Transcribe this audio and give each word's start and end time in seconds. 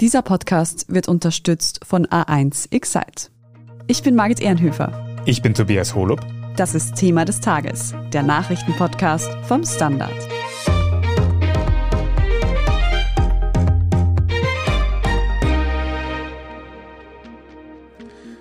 Dieser 0.00 0.22
Podcast 0.22 0.86
wird 0.88 1.08
unterstützt 1.08 1.80
von 1.86 2.06
A1 2.06 2.72
Excite. 2.72 3.28
Ich 3.86 4.02
bin 4.02 4.14
Margit 4.14 4.40
Ehrenhöfer. 4.40 5.20
Ich 5.26 5.42
bin 5.42 5.52
Tobias 5.52 5.94
Holub. 5.94 6.20
Das 6.56 6.74
ist 6.74 6.94
Thema 6.94 7.26
des 7.26 7.40
Tages, 7.40 7.94
der 8.10 8.22
Nachrichtenpodcast 8.22 9.30
vom 9.46 9.62
Standard. 9.62 10.10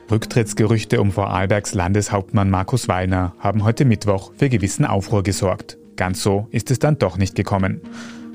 Rücktrittsgerüchte 0.10 1.02
um 1.02 1.12
Vorarlbergs 1.12 1.74
Landeshauptmann 1.74 2.50
Markus 2.50 2.88
Wallner 2.88 3.36
haben 3.40 3.66
heute 3.66 3.84
Mittwoch 3.84 4.32
für 4.38 4.48
gewissen 4.48 4.86
Aufruhr 4.86 5.24
gesorgt. 5.24 5.78
Ganz 5.98 6.24
so 6.24 6.48
ist 6.52 6.72
es 6.72 6.80
dann 6.80 6.98
doch 7.00 7.18
nicht 7.18 7.36
gekommen. 7.36 7.82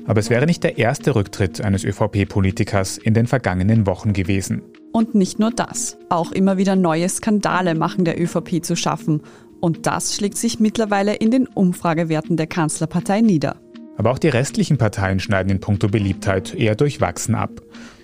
Aber 0.07 0.19
es 0.19 0.29
wäre 0.29 0.45
nicht 0.45 0.63
der 0.63 0.77
erste 0.77 1.15
Rücktritt 1.15 1.61
eines 1.61 1.83
ÖVP-Politikers 1.83 2.97
in 2.97 3.13
den 3.13 3.27
vergangenen 3.27 3.87
Wochen 3.87 4.13
gewesen. 4.13 4.61
Und 4.91 5.15
nicht 5.15 5.39
nur 5.39 5.51
das. 5.51 5.97
Auch 6.09 6.31
immer 6.31 6.57
wieder 6.57 6.75
neue 6.75 7.09
Skandale 7.09 7.75
machen 7.75 8.05
der 8.05 8.21
ÖVP 8.21 8.63
zu 8.63 8.75
schaffen. 8.75 9.21
Und 9.59 9.87
das 9.87 10.15
schlägt 10.15 10.37
sich 10.37 10.59
mittlerweile 10.59 11.15
in 11.15 11.31
den 11.31 11.47
Umfragewerten 11.47 12.37
der 12.37 12.47
Kanzlerpartei 12.47 13.21
nieder. 13.21 13.57
Aber 13.97 14.11
auch 14.11 14.19
die 14.19 14.29
restlichen 14.29 14.77
Parteien 14.77 15.19
schneiden 15.19 15.51
in 15.51 15.59
puncto 15.59 15.87
Beliebtheit 15.87 16.53
eher 16.53 16.75
durchwachsen 16.75 17.33
ab. 17.33 17.61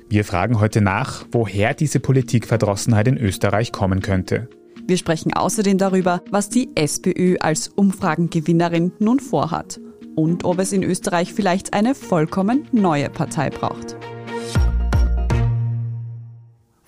Wir 0.09 0.25
fragen 0.25 0.59
heute 0.59 0.81
nach, 0.81 1.25
woher 1.31 1.73
diese 1.73 1.99
Politikverdrossenheit 1.99 3.07
in 3.07 3.17
Österreich 3.17 3.71
kommen 3.71 4.01
könnte. 4.01 4.49
Wir 4.87 4.97
sprechen 4.97 5.33
außerdem 5.33 5.77
darüber, 5.77 6.21
was 6.31 6.49
die 6.49 6.70
SPÖ 6.75 7.37
als 7.39 7.67
Umfragengewinnerin 7.70 8.91
nun 8.99 9.20
vorhat 9.20 9.79
und 10.15 10.43
ob 10.45 10.59
es 10.59 10.71
in 10.71 10.83
Österreich 10.83 11.33
vielleicht 11.33 11.73
eine 11.73 11.95
vollkommen 11.95 12.67
neue 12.71 13.09
Partei 13.09 13.49
braucht. 13.49 13.95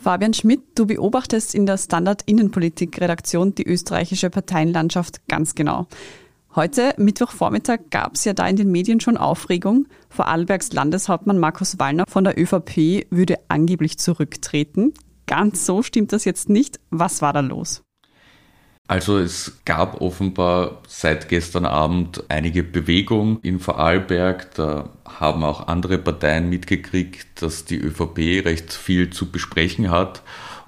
Fabian 0.03 0.33
Schmidt, 0.33 0.61
du 0.75 0.85
beobachtest 0.85 1.55
in 1.55 1.65
der 1.65 1.77
Standard 1.77 2.23
Innenpolitik-Redaktion 2.25 3.55
die 3.55 3.65
österreichische 3.65 4.29
Parteienlandschaft 4.29 5.25
ganz 5.29 5.55
genau. 5.55 5.87
Heute, 6.55 6.93
Mittwochvormittag, 6.97 7.89
gab 7.89 8.15
es 8.15 8.25
ja 8.25 8.33
da 8.33 8.47
in 8.47 8.57
den 8.57 8.69
Medien 8.69 8.99
schon 8.99 9.17
Aufregung. 9.17 9.87
Vorarlbergs 10.09 10.73
Landeshauptmann 10.73 11.39
Markus 11.39 11.79
Wallner 11.79 12.03
von 12.07 12.25
der 12.25 12.37
ÖVP 12.37 13.07
würde 13.09 13.39
angeblich 13.47 13.97
zurücktreten. 13.97 14.93
Ganz 15.25 15.65
so 15.65 15.81
stimmt 15.81 16.11
das 16.11 16.25
jetzt 16.25 16.49
nicht. 16.49 16.79
Was 16.91 17.21
war 17.21 17.33
da 17.33 17.39
los? 17.39 17.81
Also 18.87 19.17
es 19.17 19.59
gab 19.63 20.01
offenbar 20.01 20.81
seit 20.87 21.29
gestern 21.29 21.65
Abend 21.65 22.25
einige 22.27 22.63
Bewegung 22.63 23.39
in 23.41 23.59
Vorarlberg. 23.59 24.53
Da 24.55 24.89
haben 25.05 25.43
auch 25.45 25.67
andere 25.67 25.97
Parteien 25.97 26.49
mitgekriegt, 26.49 27.41
dass 27.41 27.63
die 27.63 27.77
ÖVP 27.77 28.45
recht 28.45 28.73
viel 28.73 29.09
zu 29.09 29.31
besprechen 29.31 29.89
hat. 29.89 30.21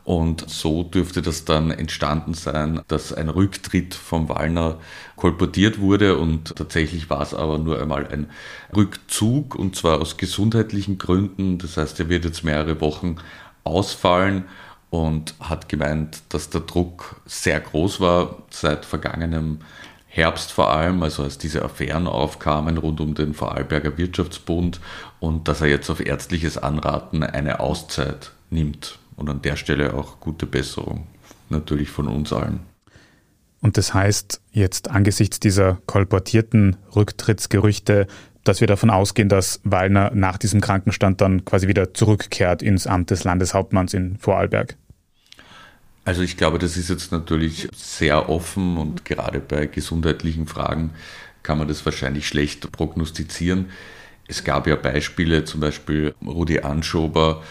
Und 0.05 0.49
so 0.49 0.83
dürfte 0.83 1.21
das 1.21 1.45
dann 1.45 1.71
entstanden 1.71 2.35
sein, 2.35 2.81
dass 2.87 3.11
ein 3.11 3.27
Rücktritt 3.27 3.95
vom 3.95 4.29
Wallner 4.29 4.79
kolportiert 5.17 5.79
wurde. 5.79 6.17
Und 6.17 6.55
tatsächlich 6.55 7.09
war 7.09 7.21
es 7.21 7.33
aber 7.33 7.57
nur 7.57 7.81
einmal 7.81 8.07
ein 8.07 8.29
Rückzug, 8.73 9.55
und 9.55 9.75
zwar 9.75 9.99
aus 9.99 10.15
gesundheitlichen 10.15 10.99
Gründen. 10.99 11.57
Das 11.57 11.75
heißt, 11.75 11.99
er 11.99 12.07
wird 12.07 12.23
jetzt 12.23 12.45
mehrere 12.45 12.79
Wochen 12.79 13.17
ausfallen 13.65 14.45
und 14.89 15.35
hat 15.39 15.69
gemeint, 15.69 16.21
dass 16.29 16.49
der 16.49 16.61
Druck 16.61 17.21
sehr 17.25 17.59
groß 17.59 17.99
war 17.99 18.43
seit 18.49 18.85
vergangenem 18.85 19.59
Herbst 20.07 20.53
vor 20.53 20.71
allem, 20.71 21.03
also 21.03 21.23
als 21.23 21.37
diese 21.37 21.61
Affären 21.61 22.07
aufkamen 22.07 22.77
rund 22.77 23.01
um 23.01 23.15
den 23.15 23.33
Vorarlberger 23.33 23.97
Wirtschaftsbund 23.97 24.79
und 25.19 25.49
dass 25.49 25.59
er 25.59 25.67
jetzt 25.67 25.89
auf 25.89 25.99
ärztliches 25.99 26.57
Anraten 26.57 27.21
eine 27.21 27.59
Auszeit 27.59 28.31
nimmt. 28.49 28.97
Und 29.17 29.29
an 29.29 29.41
der 29.41 29.57
Stelle 29.57 29.93
auch 29.93 30.19
gute 30.21 30.45
Besserung, 30.45 31.07
natürlich 31.49 31.89
von 31.89 32.07
uns 32.07 32.31
allen. 32.31 32.61
Und 33.61 33.77
das 33.77 33.93
heißt 33.93 34.41
jetzt 34.51 34.89
angesichts 34.89 35.39
dieser 35.39 35.79
kolportierten 35.85 36.77
Rücktrittsgerüchte, 36.95 38.07
dass 38.45 38.61
wir 38.61 38.67
davon 38.67 38.89
ausgehen, 38.89 39.27
dass 39.27 39.59
Wallner 39.63 40.11
nach 40.13 40.37
diesem 40.37 40.61
Krankenstand 40.61 41.19
dann 41.19 41.43
quasi 41.43 41.67
wieder 41.67 41.93
zurückkehrt 41.93 42.61
ins 42.61 42.87
Amt 42.87 43.11
des 43.11 43.23
Landeshauptmanns 43.25 43.93
in 43.93 44.17
Vorarlberg. 44.17 44.77
Also 46.05 46.21
ich 46.21 46.37
glaube, 46.37 46.59
das 46.59 46.77
ist 46.77 46.89
jetzt 46.89 47.11
natürlich 47.11 47.67
sehr 47.75 48.29
offen 48.29 48.77
und 48.77 49.05
gerade 49.05 49.39
bei 49.39 49.65
gesundheitlichen 49.65 50.47
Fragen 50.47 50.91
kann 51.41 51.57
man 51.57 51.67
das 51.67 51.83
wahrscheinlich 51.83 52.27
schlecht 52.27 52.71
prognostizieren. 52.71 53.71
Es 54.27 54.43
gab 54.43 54.67
ja 54.67 54.75
Beispiele, 54.75 55.43
zum 55.43 55.59
Beispiel 55.59 56.13
Rudi 56.25 56.59
Anschober 56.59 57.41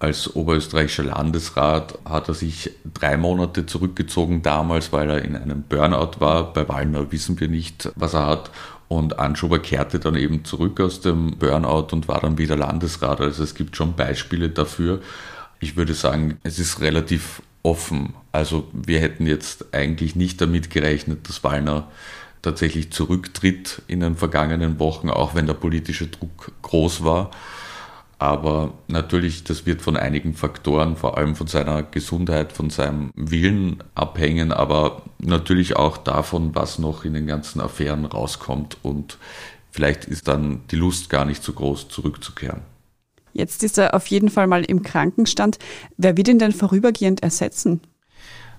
als 0.00 0.34
oberösterreichischer 0.34 1.04
Landesrat 1.04 1.98
hat 2.06 2.28
er 2.28 2.34
sich 2.34 2.70
drei 2.94 3.18
Monate 3.18 3.66
zurückgezogen 3.66 4.40
damals, 4.40 4.92
weil 4.92 5.10
er 5.10 5.22
in 5.22 5.36
einem 5.36 5.62
Burnout 5.62 6.20
war. 6.20 6.54
Bei 6.54 6.66
Wallner 6.68 7.12
wissen 7.12 7.38
wir 7.38 7.48
nicht, 7.48 7.92
was 7.96 8.14
er 8.14 8.26
hat. 8.26 8.50
Und 8.90 9.20
Anschober 9.20 9.60
kehrte 9.60 10.00
dann 10.00 10.16
eben 10.16 10.44
zurück 10.44 10.80
aus 10.80 11.00
dem 11.00 11.36
Burnout 11.38 11.92
und 11.92 12.08
war 12.08 12.20
dann 12.20 12.38
wieder 12.38 12.56
Landesrat. 12.56 13.20
Also 13.20 13.44
es 13.44 13.54
gibt 13.54 13.76
schon 13.76 13.94
Beispiele 13.94 14.48
dafür. 14.48 15.00
Ich 15.60 15.76
würde 15.76 15.94
sagen, 15.94 16.38
es 16.42 16.58
ist 16.58 16.80
relativ 16.80 17.40
offen. 17.62 18.14
Also 18.32 18.66
wir 18.72 18.98
hätten 18.98 19.28
jetzt 19.28 19.72
eigentlich 19.72 20.16
nicht 20.16 20.40
damit 20.40 20.70
gerechnet, 20.70 21.28
dass 21.28 21.44
Wallner 21.44 21.86
tatsächlich 22.42 22.90
zurücktritt 22.90 23.80
in 23.86 24.00
den 24.00 24.16
vergangenen 24.16 24.80
Wochen, 24.80 25.08
auch 25.08 25.36
wenn 25.36 25.46
der 25.46 25.54
politische 25.54 26.08
Druck 26.08 26.50
groß 26.62 27.04
war. 27.04 27.30
Aber 28.20 28.74
natürlich, 28.86 29.44
das 29.44 29.64
wird 29.64 29.80
von 29.80 29.96
einigen 29.96 30.34
Faktoren, 30.34 30.94
vor 30.94 31.16
allem 31.16 31.34
von 31.34 31.46
seiner 31.46 31.82
Gesundheit, 31.82 32.52
von 32.52 32.68
seinem 32.68 33.10
Willen 33.14 33.82
abhängen, 33.94 34.52
aber 34.52 35.00
natürlich 35.18 35.76
auch 35.76 35.96
davon, 35.96 36.54
was 36.54 36.78
noch 36.78 37.06
in 37.06 37.14
den 37.14 37.26
ganzen 37.26 37.62
Affären 37.62 38.04
rauskommt. 38.04 38.76
Und 38.82 39.16
vielleicht 39.70 40.04
ist 40.04 40.28
dann 40.28 40.60
die 40.70 40.76
Lust 40.76 41.08
gar 41.08 41.24
nicht 41.24 41.42
so 41.42 41.54
groß, 41.54 41.88
zurückzukehren. 41.88 42.60
Jetzt 43.32 43.64
ist 43.64 43.78
er 43.78 43.94
auf 43.94 44.06
jeden 44.08 44.28
Fall 44.28 44.46
mal 44.46 44.64
im 44.64 44.82
Krankenstand. 44.82 45.58
Wer 45.96 46.18
wird 46.18 46.28
ihn 46.28 46.38
denn 46.38 46.52
vorübergehend 46.52 47.22
ersetzen? 47.22 47.80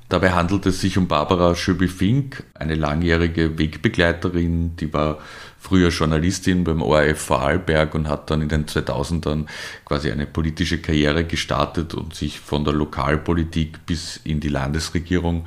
Dabei 0.10 0.32
handelt 0.32 0.66
es 0.66 0.82
sich 0.82 0.98
um 0.98 1.08
Barbara 1.08 1.54
Schöbel-Fink, 1.54 2.44
eine 2.56 2.74
langjährige 2.74 3.60
Wegbegleiterin, 3.60 4.76
die 4.76 4.92
war 4.92 5.20
früher 5.62 5.90
Journalistin 5.90 6.64
beim 6.64 6.82
ORF 6.82 7.22
Vorarlberg 7.22 7.94
und 7.94 8.10
hat 8.10 8.32
dann 8.32 8.42
in 8.42 8.50
den 8.50 8.66
2000ern 8.66 9.46
quasi 9.86 10.12
eine 10.12 10.26
politische 10.26 10.82
Karriere 10.82 11.24
gestartet 11.24 11.94
und 11.94 12.16
sich 12.16 12.40
von 12.40 12.66
der 12.66 12.74
Lokalpolitik 12.74 13.86
bis 13.86 14.20
in 14.24 14.40
die 14.40 14.50
Landesregierung 14.50 15.46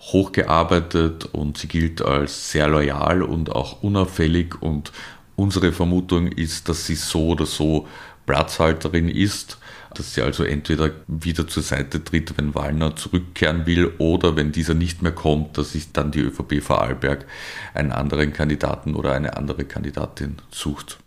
hochgearbeitet. 0.00 1.24
Und 1.32 1.56
sie 1.56 1.68
gilt 1.68 2.02
als 2.02 2.52
sehr 2.52 2.68
loyal 2.68 3.22
und 3.22 3.50
auch 3.50 3.82
unauffällig. 3.82 4.60
Und 4.60 4.92
unsere 5.34 5.72
Vermutung 5.72 6.28
ist, 6.28 6.68
dass 6.68 6.86
sie 6.86 6.94
so 6.94 7.28
oder 7.28 7.46
so 7.46 7.88
Platzhalterin 8.26 9.08
ist, 9.08 9.58
dass 9.94 10.14
sie 10.14 10.22
also 10.22 10.44
entweder 10.44 10.90
wieder 11.06 11.46
zur 11.46 11.62
Seite 11.62 12.02
tritt, 12.02 12.36
wenn 12.36 12.54
Wallner 12.54 12.96
zurückkehren 12.96 13.66
will, 13.66 13.92
oder 13.98 14.36
wenn 14.36 14.52
dieser 14.52 14.74
nicht 14.74 15.02
mehr 15.02 15.12
kommt, 15.12 15.56
dass 15.56 15.72
sich 15.72 15.92
dann 15.92 16.10
die 16.10 16.20
ÖVP 16.20 16.62
Vorarlberg 16.62 17.26
einen 17.74 17.92
anderen 17.92 18.32
Kandidaten 18.32 18.94
oder 18.94 19.12
eine 19.12 19.36
andere 19.36 19.64
Kandidatin 19.64 20.36
sucht. 20.50 20.98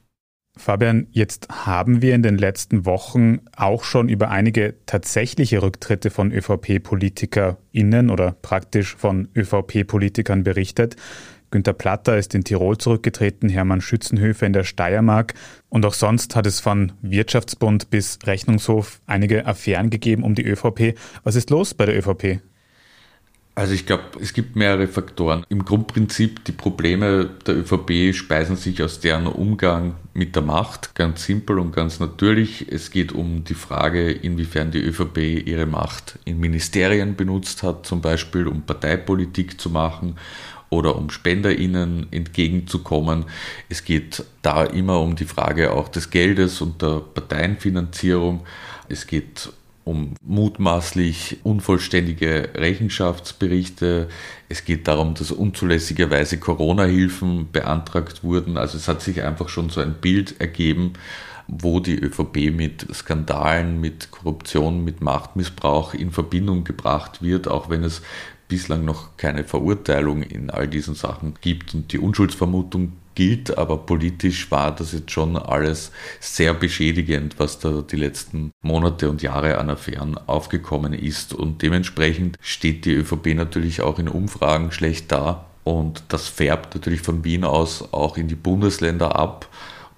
Fabian, 0.57 1.07
jetzt 1.11 1.47
haben 1.49 2.01
wir 2.01 2.15
in 2.15 2.23
den 2.23 2.37
letzten 2.37 2.85
Wochen 2.85 3.41
auch 3.55 3.83
schon 3.83 4.09
über 4.09 4.29
einige 4.29 4.75
tatsächliche 4.85 5.61
Rücktritte 5.61 6.09
von 6.09 6.31
ÖVP-PolitikerInnen 6.31 8.09
oder 8.09 8.31
praktisch 8.41 8.95
von 8.95 9.27
ÖVP-Politikern 9.35 10.43
berichtet. 10.43 10.95
Günter 11.49 11.73
Platter 11.73 12.17
ist 12.17 12.35
in 12.35 12.43
Tirol 12.43 12.77
zurückgetreten, 12.77 13.49
Hermann 13.49 13.81
Schützenhöfer 13.81 14.45
in 14.45 14.53
der 14.53 14.63
Steiermark. 14.63 15.33
Und 15.69 15.85
auch 15.85 15.93
sonst 15.93 16.35
hat 16.35 16.45
es 16.45 16.59
von 16.59 16.91
Wirtschaftsbund 17.01 17.89
bis 17.89 18.19
Rechnungshof 18.25 18.99
einige 19.05 19.45
Affären 19.45 19.89
gegeben 19.89 20.23
um 20.23 20.35
die 20.35 20.45
ÖVP. 20.45 20.97
Was 21.23 21.35
ist 21.35 21.49
los 21.49 21.73
bei 21.73 21.85
der 21.85 21.97
ÖVP? 21.97 22.41
Also 23.57 23.73
ich 23.73 23.87
glaube, 23.87 24.03
es 24.21 24.33
gibt 24.33 24.55
mehrere 24.55 24.87
Faktoren. 24.87 25.43
Im 25.49 25.65
Grundprinzip, 25.65 26.45
die 26.45 26.51
Probleme 26.51 27.27
der 27.47 27.57
ÖVP 27.57 28.13
speisen 28.13 28.55
sich 28.55 28.83
aus 28.83 28.99
deren 28.99 29.25
Umgang 29.25 29.95
mit 30.13 30.35
der 30.35 30.43
Macht, 30.43 30.93
ganz 30.93 31.25
simpel 31.25 31.57
und 31.57 31.73
ganz 31.73 31.99
natürlich. 31.99 32.71
Es 32.71 32.91
geht 32.91 33.13
um 33.13 33.45
die 33.45 33.55
Frage, 33.55 34.11
inwiefern 34.11 34.69
die 34.69 34.83
ÖVP 34.83 35.47
ihre 35.47 35.65
Macht 35.65 36.19
in 36.23 36.39
Ministerien 36.39 37.15
benutzt 37.15 37.63
hat, 37.63 37.87
zum 37.87 37.99
Beispiel 37.99 38.45
um 38.47 38.61
Parteipolitik 38.61 39.59
zu 39.59 39.71
machen 39.71 40.17
oder 40.69 40.95
um 40.95 41.09
SpenderInnen 41.09 42.07
entgegenzukommen. 42.11 43.25
Es 43.69 43.83
geht 43.83 44.23
da 44.41 44.63
immer 44.63 44.99
um 44.99 45.15
die 45.15 45.25
Frage 45.25 45.73
auch 45.73 45.89
des 45.89 46.09
Geldes 46.09 46.61
und 46.61 46.81
der 46.81 47.01
Parteienfinanzierung. 47.13 48.41
Es 48.89 49.07
geht 49.07 49.49
um 49.87 50.15
mutmaßlich 50.21 51.37
unvollständige 51.43 52.49
Rechenschaftsberichte. 52.55 54.09
Es 54.49 54.65
geht 54.65 54.85
darum, 54.89 55.13
dass 55.13 55.31
unzulässigerweise 55.31 56.39
Corona-Hilfen 56.39 57.51
beantragt 57.53 58.21
wurden. 58.21 58.57
Also 58.57 58.77
es 58.77 58.89
hat 58.89 59.01
sich 59.01 59.23
einfach 59.23 59.47
schon 59.47 59.69
so 59.69 59.79
ein 59.79 59.93
Bild 59.93 60.41
ergeben, 60.41 60.93
wo 61.47 61.79
die 61.79 61.97
ÖVP 61.97 62.51
mit 62.53 62.85
Skandalen, 62.93 63.79
mit 63.79 64.11
Korruption, 64.11 64.83
mit 64.83 64.99
Machtmissbrauch 64.99 65.93
in 65.93 66.11
Verbindung 66.11 66.65
gebracht 66.65 67.21
wird, 67.21 67.47
auch 67.47 67.69
wenn 67.69 67.85
es 67.85 68.01
bislang 68.47 68.85
noch 68.85 69.17
keine 69.17 69.43
Verurteilung 69.43 70.23
in 70.23 70.49
all 70.49 70.67
diesen 70.67 70.95
Sachen 70.95 71.35
gibt 71.41 71.73
und 71.73 71.91
die 71.91 71.99
Unschuldsvermutung 71.99 72.93
gilt, 73.17 73.57
aber 73.57 73.77
politisch 73.77 74.51
war 74.51 74.75
das 74.75 74.93
jetzt 74.93 75.09
schon 75.09 75.37
alles 75.37 75.91
sehr 76.19 76.53
beschädigend, 76.53 77.39
was 77.39 77.57
da 77.57 77.81
die 77.81 77.95
letzten 77.95 78.51
Monate 78.61 79.09
und 79.09 79.23
Jahre 79.23 79.57
an 79.57 79.71
Affären 79.71 80.19
aufgekommen 80.27 80.93
ist. 80.93 81.33
Und 81.33 81.63
dementsprechend 81.63 82.37
steht 82.41 82.85
die 82.85 82.93
ÖVP 82.93 83.33
natürlich 83.33 83.81
auch 83.81 83.97
in 83.97 84.07
Umfragen 84.07 84.71
schlecht 84.71 85.11
da. 85.11 85.47
Und 85.63 86.03
das 86.09 86.27
färbt 86.27 86.75
natürlich 86.75 87.01
von 87.01 87.23
Wien 87.23 87.43
aus 87.43 87.91
auch 87.91 88.17
in 88.17 88.27
die 88.27 88.35
Bundesländer 88.35 89.15
ab. 89.15 89.49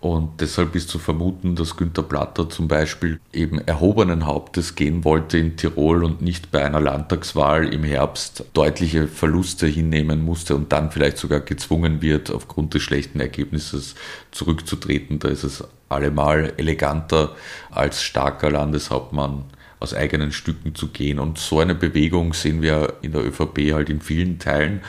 Und 0.01 0.40
deshalb 0.40 0.75
ist 0.75 0.88
zu 0.88 0.98
vermuten, 0.98 1.56
dass 1.56 1.75
Günter 1.75 2.04
Platter 2.04 2.50
zum 2.50 2.69
Beispiel 2.69 3.19
eben 3.34 3.60
erhobenen 3.60 4.25
Hauptes 4.25 4.75
gehen 4.75 5.04
wollte 5.04 5.38
in 5.38 5.57
Tirol 5.57 6.06
und 6.06 6.22
nicht 6.22 6.51
bei 6.51 6.63
einer 6.63 6.80
Landtagswahl 6.80 7.74
im 7.74 7.84
Herbst 7.84 8.46
deutliche 8.54 9.10
Verluste 9.10 9.68
hinnehmen 9.68 10.24
musste 10.24 10.56
und 10.56 10.72
dann 10.72 10.92
vielleicht 10.92 11.18
sogar 11.18 11.42
gezwungen 11.42 12.01
wird, 12.01 12.31
aufgrund 12.31 12.74
des 12.74 12.81
schlechten 12.81 13.19
Ergebnisses 13.19 13.96
zurückzutreten. 14.31 15.19
Da 15.19 15.28
ist 15.28 15.44
es 15.44 15.66
allemal 15.90 16.54
eleganter 16.56 17.36
als 17.69 18.01
starker 18.01 18.51
Landeshauptmann 18.51 19.44
aus 19.81 19.94
eigenen 19.94 20.31
Stücken 20.31 20.75
zu 20.75 20.90
gehen. 20.90 21.19
Und 21.19 21.40
so 21.40 21.60
eine 21.60 21.75
Bewegung 21.75 22.34
sehen 22.34 22.62
wir 22.62 22.94
in 23.01 23.12
der 23.12 23.25
ÖVP 23.25 23.74
halt 23.74 23.90
in 23.90 24.00
vielen 24.00 24.40
Teilen. 24.40 24.81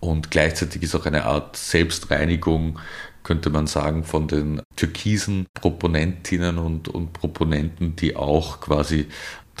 Und 0.00 0.30
gleichzeitig 0.30 0.82
ist 0.82 0.94
auch 0.94 1.04
eine 1.04 1.24
Art 1.24 1.56
Selbstreinigung 1.56 2.78
könnte 3.22 3.50
man 3.50 3.66
sagen, 3.66 4.04
von 4.04 4.28
den 4.28 4.62
türkisen 4.76 5.46
Proponentinnen 5.54 6.58
und, 6.58 6.88
und 6.88 7.12
Proponenten, 7.12 7.96
die 7.96 8.16
auch 8.16 8.60
quasi 8.60 9.06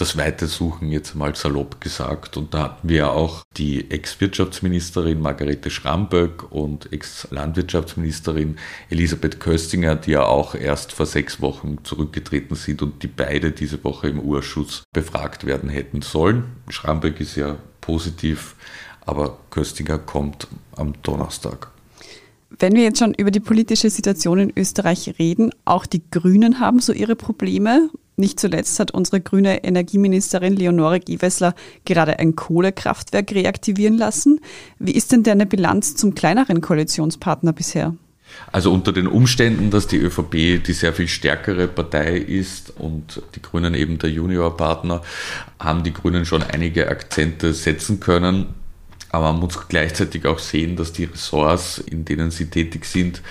das 0.00 0.16
Weite 0.16 0.46
suchen, 0.46 0.90
jetzt 0.90 1.14
mal 1.14 1.34
salopp 1.34 1.80
gesagt. 1.80 2.36
Und 2.36 2.54
da 2.54 2.62
hatten 2.62 2.88
wir 2.88 2.96
ja 2.96 3.10
auch 3.10 3.42
die 3.56 3.90
Ex-Wirtschaftsministerin 3.90 5.20
Margarete 5.20 5.70
Schramböck 5.70 6.50
und 6.50 6.90
Ex-Landwirtschaftsministerin 6.92 8.56
Elisabeth 8.88 9.40
Köstinger, 9.40 9.96
die 9.96 10.12
ja 10.12 10.24
auch 10.24 10.54
erst 10.54 10.92
vor 10.92 11.06
sechs 11.06 11.42
Wochen 11.42 11.78
zurückgetreten 11.84 12.56
sind 12.56 12.80
und 12.82 13.02
die 13.02 13.08
beide 13.08 13.52
diese 13.52 13.82
Woche 13.84 14.08
im 14.08 14.20
Urschuss 14.20 14.84
befragt 14.92 15.44
werden 15.44 15.68
hätten 15.68 16.00
sollen. 16.00 16.44
Schramböck 16.68 17.20
ist 17.20 17.36
ja 17.36 17.56
positiv, 17.82 18.54
aber 19.04 19.38
Köstinger 19.50 19.98
kommt 19.98 20.48
am 20.76 20.94
Donnerstag. 21.02 21.70
Wenn 22.58 22.74
wir 22.74 22.82
jetzt 22.82 22.98
schon 22.98 23.14
über 23.14 23.30
die 23.30 23.40
politische 23.40 23.90
Situation 23.90 24.38
in 24.40 24.52
Österreich 24.56 25.14
reden, 25.18 25.50
auch 25.64 25.86
die 25.86 26.02
Grünen 26.10 26.58
haben 26.58 26.80
so 26.80 26.92
ihre 26.92 27.14
Probleme. 27.14 27.90
Nicht 28.16 28.40
zuletzt 28.40 28.78
hat 28.80 28.90
unsere 28.90 29.20
grüne 29.20 29.64
Energieministerin 29.64 30.56
Leonore 30.56 31.00
Gewessler 31.00 31.54
gerade 31.84 32.18
ein 32.18 32.36
Kohlekraftwerk 32.36 33.32
reaktivieren 33.32 33.96
lassen. 33.96 34.40
Wie 34.78 34.92
ist 34.92 35.12
denn 35.12 35.22
deine 35.22 35.46
Bilanz 35.46 35.94
zum 35.96 36.14
kleineren 36.14 36.60
Koalitionspartner 36.60 37.52
bisher? 37.52 37.94
Also 38.52 38.72
unter 38.72 38.92
den 38.92 39.06
Umständen, 39.06 39.70
dass 39.70 39.86
die 39.86 39.96
ÖVP 39.96 40.62
die 40.64 40.72
sehr 40.72 40.92
viel 40.92 41.08
stärkere 41.08 41.68
Partei 41.68 42.16
ist 42.16 42.72
und 42.78 43.22
die 43.34 43.42
Grünen 43.42 43.74
eben 43.74 43.98
der 43.98 44.10
Juniorpartner, 44.10 45.02
haben 45.58 45.82
die 45.82 45.92
Grünen 45.92 46.24
schon 46.24 46.42
einige 46.42 46.88
Akzente 46.88 47.54
setzen 47.54 48.00
können. 48.00 48.46
Aber 49.10 49.32
man 49.32 49.40
muss 49.40 49.68
gleichzeitig 49.68 50.26
auch 50.26 50.38
sehen, 50.38 50.76
dass 50.76 50.92
die 50.92 51.04
Ressorts, 51.04 51.78
in 51.78 52.04
denen 52.04 52.30
sie 52.30 52.48
tätig 52.48 52.84
sind, 52.84 53.22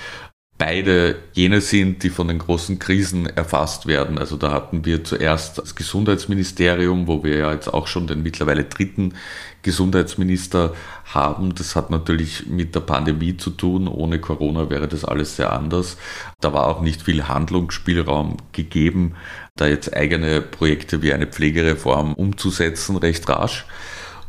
beide 0.59 1.15
jene 1.31 1.61
sind, 1.61 2.03
die 2.03 2.09
von 2.09 2.27
den 2.27 2.37
großen 2.37 2.79
Krisen 2.79 3.25
erfasst 3.25 3.87
werden. 3.87 4.17
Also 4.19 4.35
da 4.35 4.51
hatten 4.51 4.83
wir 4.83 5.05
zuerst 5.05 5.57
das 5.57 5.73
Gesundheitsministerium, 5.73 7.07
wo 7.07 7.23
wir 7.23 7.37
ja 7.37 7.53
jetzt 7.53 7.73
auch 7.73 7.87
schon 7.87 8.07
den 8.07 8.21
mittlerweile 8.21 8.65
dritten 8.65 9.13
Gesundheitsminister 9.61 10.75
haben. 11.05 11.55
Das 11.55 11.77
hat 11.77 11.89
natürlich 11.89 12.47
mit 12.47 12.75
der 12.75 12.81
Pandemie 12.81 13.37
zu 13.37 13.51
tun. 13.51 13.87
Ohne 13.87 14.19
Corona 14.19 14.69
wäre 14.69 14.89
das 14.89 15.05
alles 15.05 15.37
sehr 15.37 15.53
anders. 15.53 15.97
Da 16.41 16.51
war 16.51 16.67
auch 16.67 16.81
nicht 16.81 17.03
viel 17.03 17.29
Handlungsspielraum 17.29 18.35
gegeben, 18.51 19.15
da 19.55 19.65
jetzt 19.65 19.95
eigene 19.95 20.41
Projekte 20.41 21.01
wie 21.01 21.13
eine 21.13 21.27
Pflegereform 21.27 22.13
umzusetzen, 22.13 22.97
recht 22.97 23.29
rasch. 23.29 23.65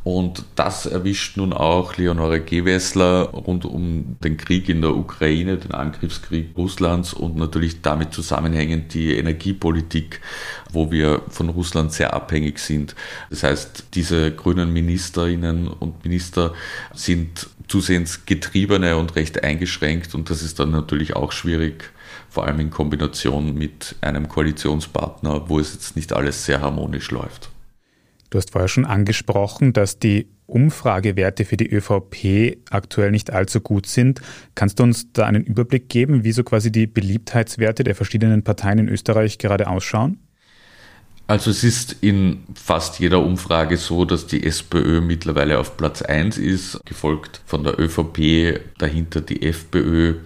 Und 0.03 0.45
das 0.55 0.87
erwischt 0.87 1.37
nun 1.37 1.53
auch 1.53 1.97
Leonore 1.97 2.41
Gewessler 2.41 3.29
rund 3.31 3.67
um 3.67 4.17
den 4.25 4.39
Krieg 4.39 4.69
in 4.71 4.81
der 4.81 4.97
Ukraine, 4.97 5.59
den 5.59 5.73
Angriffskrieg 5.73 6.57
Russlands 6.57 7.13
und 7.13 7.37
natürlich 7.37 7.83
damit 7.83 8.15
zusammenhängend 8.15 8.95
die 8.95 9.15
Energiepolitik, 9.17 10.21
wo 10.73 10.91
wir 10.91 11.23
von 11.29 11.51
Russland 11.51 11.93
sehr 11.93 12.15
abhängig 12.15 12.61
sind. 12.61 12.95
Das 13.29 13.43
heißt, 13.43 13.89
diese 13.95 14.33
grünen 14.33 14.73
Ministerinnen 14.73 15.69
und 15.69 16.03
Minister 16.03 16.55
sind 16.95 17.51
zusehends 17.69 18.25
getriebene 18.25 18.97
und 18.97 19.17
recht 19.17 19.45
eingeschränkt 19.45 20.15
und 20.15 20.31
das 20.31 20.43
ist 20.43 20.59
dann 20.59 20.71
natürlich 20.71 21.15
auch 21.15 21.31
schwierig 21.33 21.93
vor 22.31 22.47
allem 22.47 22.61
in 22.61 22.71
Kombination 22.71 23.55
mit 23.55 23.97
einem 24.01 24.29
Koalitionspartner, 24.29 25.49
wo 25.49 25.59
es 25.59 25.75
jetzt 25.75 25.97
nicht 25.97 26.13
alles 26.13 26.45
sehr 26.45 26.61
harmonisch 26.61 27.11
läuft. 27.11 27.51
Du 28.31 28.39
hast 28.39 28.53
vorher 28.53 28.69
schon 28.69 28.85
angesprochen, 28.87 29.73
dass 29.73 29.99
die 29.99 30.29
Umfragewerte 30.47 31.45
für 31.45 31.57
die 31.57 31.69
ÖVP 31.71 32.59
aktuell 32.71 33.11
nicht 33.11 33.33
allzu 33.33 33.61
gut 33.61 33.87
sind. 33.87 34.21
Kannst 34.55 34.79
du 34.79 34.85
uns 34.85 35.13
da 35.13 35.27
einen 35.27 35.45
Überblick 35.45 35.89
geben, 35.89 36.25
wie 36.25 36.33
so 36.33 36.43
quasi 36.43 36.73
die 36.73 36.87
Beliebtheitswerte 36.87 37.85
der 37.85 37.95
verschiedenen 37.95 38.43
Parteien 38.43 38.79
in 38.79 38.89
Österreich 38.89 39.39
gerade 39.39 39.69
ausschauen? 39.69 40.19
Also 41.27 41.53
es 41.53 41.63
ist 41.63 41.97
in 42.01 42.43
fast 42.55 42.99
jeder 42.99 43.21
Umfrage 43.21 43.77
so, 43.77 44.05
dass 44.05 44.27
die 44.27 44.45
SPÖ 44.45 45.01
mittlerweile 45.01 45.61
auf 45.61 45.77
Platz 45.77 46.03
1 46.03 46.39
ist, 46.39 46.81
gefolgt 46.85 47.41
von 47.47 47.63
der 47.63 47.79
ÖVP, 47.79 48.61
dahinter 48.79 49.21
die 49.21 49.43
FPÖ, 49.43 50.17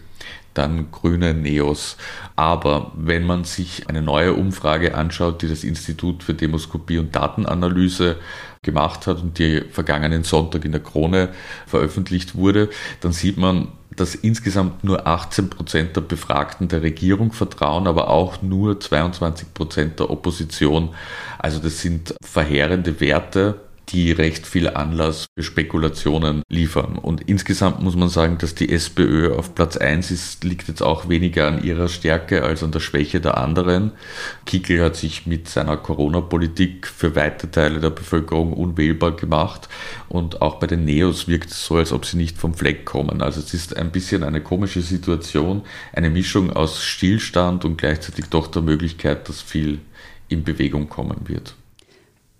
dann 0.54 0.90
grüne 0.90 1.34
Neos. 1.34 1.96
Aber 2.36 2.92
wenn 2.96 3.24
man 3.24 3.44
sich 3.44 3.88
eine 3.88 4.02
neue 4.02 4.32
Umfrage 4.32 4.94
anschaut, 4.94 5.42
die 5.42 5.48
das 5.48 5.64
Institut 5.64 6.22
für 6.22 6.34
Demoskopie 6.34 6.98
und 6.98 7.14
Datenanalyse 7.14 8.16
gemacht 8.62 9.06
hat 9.06 9.20
und 9.20 9.38
die 9.38 9.60
vergangenen 9.70 10.24
Sonntag 10.24 10.64
in 10.64 10.72
der 10.72 10.82
Krone 10.82 11.28
veröffentlicht 11.66 12.34
wurde, 12.34 12.70
dann 13.00 13.12
sieht 13.12 13.36
man, 13.36 13.68
dass 13.94 14.14
insgesamt 14.14 14.82
nur 14.82 15.06
18 15.06 15.50
Prozent 15.50 15.96
der 15.96 16.00
Befragten 16.00 16.68
der 16.68 16.82
Regierung 16.82 17.32
vertrauen, 17.32 17.86
aber 17.86 18.10
auch 18.10 18.42
nur 18.42 18.80
22 18.80 19.54
Prozent 19.54 20.00
der 20.00 20.11
Opposition. 20.11 20.94
Also 21.38 21.61
das 21.61 21.80
sind 21.80 22.14
verheerende 22.25 23.00
Werte 23.00 23.61
die 23.91 24.12
recht 24.12 24.47
viel 24.47 24.69
Anlass 24.69 25.26
für 25.37 25.43
Spekulationen 25.43 26.43
liefern. 26.49 26.97
Und 26.97 27.23
insgesamt 27.29 27.83
muss 27.83 27.97
man 27.97 28.09
sagen, 28.09 28.38
dass 28.38 28.55
die 28.55 28.71
SPÖ 28.71 29.35
auf 29.35 29.55
Platz 29.55 29.76
1 29.76 30.11
ist, 30.11 30.45
liegt 30.45 30.69
jetzt 30.69 30.83
auch 30.83 31.09
weniger 31.09 31.47
an 31.49 31.62
ihrer 31.62 31.88
Stärke 31.88 32.43
als 32.45 32.62
an 32.62 32.73
der 32.73 32.81
Schwäche 32.81 33.21
der 33.21 33.38
anderen. 33.38 33.93
Kickel 34.47 34.83
hat 34.83 34.97
sich 34.97 35.26
mit 35.26 35.49
seiner 35.49 35.76
Corona-Politik 35.76 36.87
für 36.87 37.14
weite 37.14 37.50
Teile 37.50 37.81
der 37.81 37.91
Bevölkerung 37.91 38.53
unwählbar 38.53 39.12
gemacht. 39.12 39.69
Und 40.09 40.43
auch 40.43 40.59
bei 40.59 40.67
den 40.67 40.85
Neos 40.85 41.29
wirkt 41.29 41.50
es 41.50 41.67
so, 41.67 41.76
als 41.76 41.93
ob 41.93 42.07
sie 42.07 42.17
nicht 42.17 42.38
vom 42.38 42.55
Fleck 42.55 42.85
kommen. 42.85 43.23
Also 43.23 43.41
es 43.41 43.55
ist 43.55 43.76
ein 43.76 43.93
bisschen 43.93 44.23
eine 44.23 44.41
komische 44.41 44.83
Situation, 44.83 45.62
eine 45.93 46.11
Mischung 46.11 46.53
aus 46.53 46.83
Stillstand 46.83 47.64
und 47.64 47.76
gleichzeitig 47.76 48.26
doch 48.26 48.47
der 48.47 48.62
Möglichkeit, 48.62 49.29
dass 49.29 49.43
viel 49.43 49.81
in 50.29 50.45
Bewegung 50.45 50.88
kommen 50.88 51.29
wird. 51.29 51.55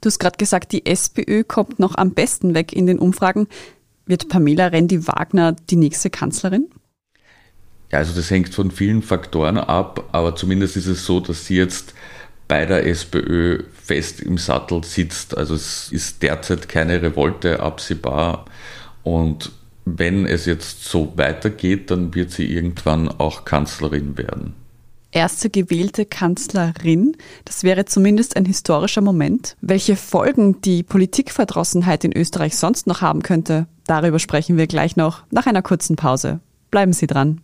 Du 0.05 0.09
hast 0.09 0.19
gerade 0.19 0.37
gesagt, 0.37 0.73
die 0.73 0.85
SPÖ 0.85 1.45
kommt 1.45 1.79
noch 1.79 1.95
am 1.95 2.11
besten 2.11 2.53
weg 2.53 2.75
in 2.75 2.87
den 2.87 2.99
Umfragen. 2.99 3.49
Wird 4.05 4.29
Pamela 4.29 4.67
Rendi-Wagner 4.67 5.57
die 5.71 5.77
nächste 5.77 6.11
Kanzlerin? 6.11 6.69
Ja, 7.91 8.01
also 8.01 8.15
das 8.15 8.31
hängt 8.31 8.55
von 8.55 8.71
vielen 8.71 9.01
Faktoren 9.01 9.57
ab, 9.57 10.11
aber 10.13 10.37
zumindest 10.37 10.77
ist 10.77 10.89
es 10.89 11.07
so, 11.07 11.21
dass 11.21 11.47
sie 11.47 11.57
jetzt 11.57 11.95
bei 12.49 12.67
der 12.67 12.87
SPÖ 12.87 13.63
fest 13.73 14.21
im 14.21 14.37
Sattel 14.37 14.85
sitzt. 14.85 15.39
Also 15.39 15.55
es 15.55 15.91
ist 15.91 16.23
derzeit 16.23 16.69
keine 16.69 17.01
Revolte 17.01 17.61
absehbar 17.61 18.45
und 19.05 19.53
wenn 19.87 20.27
es 20.27 20.45
jetzt 20.45 20.85
so 20.85 21.15
weitergeht, 21.17 21.91
dann 21.91 22.15
wird 22.15 22.31
sie 22.31 22.53
irgendwann 22.53 23.09
auch 23.09 23.47
Kanzlerin 23.47 24.19
werden 24.19 24.64
erste 25.15 25.51
gewählte 25.51 26.05
Kanzlerin. 26.05 27.17
Das 27.45 27.63
wäre 27.63 27.85
zumindest 27.85 28.37
ein 28.37 28.45
historischer 28.45 29.01
Moment. 29.01 29.57
Welche 29.61 29.97
Folgen 29.97 30.61
die 30.61 30.83
Politikverdrossenheit 30.83 32.05
in 32.05 32.13
Österreich 32.17 32.57
sonst 32.57 32.87
noch 32.87 33.01
haben 33.01 33.23
könnte, 33.23 33.67
darüber 33.87 34.19
sprechen 34.19 34.57
wir 34.57 34.67
gleich 34.67 34.97
noch 34.97 35.23
nach 35.31 35.47
einer 35.47 35.63
kurzen 35.63 35.97
Pause. 35.97 36.41
Bleiben 36.71 36.93
Sie 36.93 37.07
dran. 37.07 37.41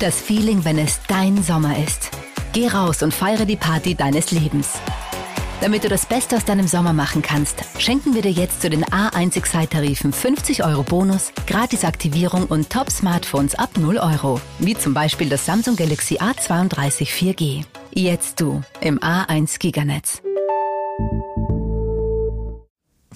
Das 0.00 0.20
Feeling, 0.20 0.64
wenn 0.64 0.78
es 0.78 1.00
dein 1.06 1.42
Sommer 1.42 1.76
ist. 1.84 2.10
Geh 2.52 2.68
raus 2.68 3.02
und 3.02 3.14
feiere 3.14 3.44
die 3.44 3.56
Party 3.56 3.94
deines 3.94 4.30
Lebens. 4.32 4.80
Damit 5.62 5.84
du 5.84 5.88
das 5.88 6.06
Beste 6.06 6.34
aus 6.34 6.44
deinem 6.44 6.66
Sommer 6.66 6.92
machen 6.92 7.22
kannst, 7.22 7.62
schenken 7.80 8.14
wir 8.14 8.22
dir 8.22 8.32
jetzt 8.32 8.62
zu 8.62 8.68
den 8.68 8.84
A1 8.84 9.36
Excite-Tarifen 9.36 10.12
50 10.12 10.64
Euro 10.64 10.82
Bonus, 10.82 11.32
Gratis-Aktivierung 11.46 12.46
und 12.46 12.68
Top-Smartphones 12.68 13.54
ab 13.54 13.70
0 13.78 13.98
Euro. 13.98 14.40
Wie 14.58 14.74
zum 14.74 14.92
Beispiel 14.92 15.28
das 15.28 15.46
Samsung 15.46 15.76
Galaxy 15.76 16.16
A32 16.16 17.06
4G. 17.06 17.64
Jetzt 17.94 18.40
du 18.40 18.62
im 18.80 18.98
A1 18.98 19.60
Giganetz. 19.60 20.20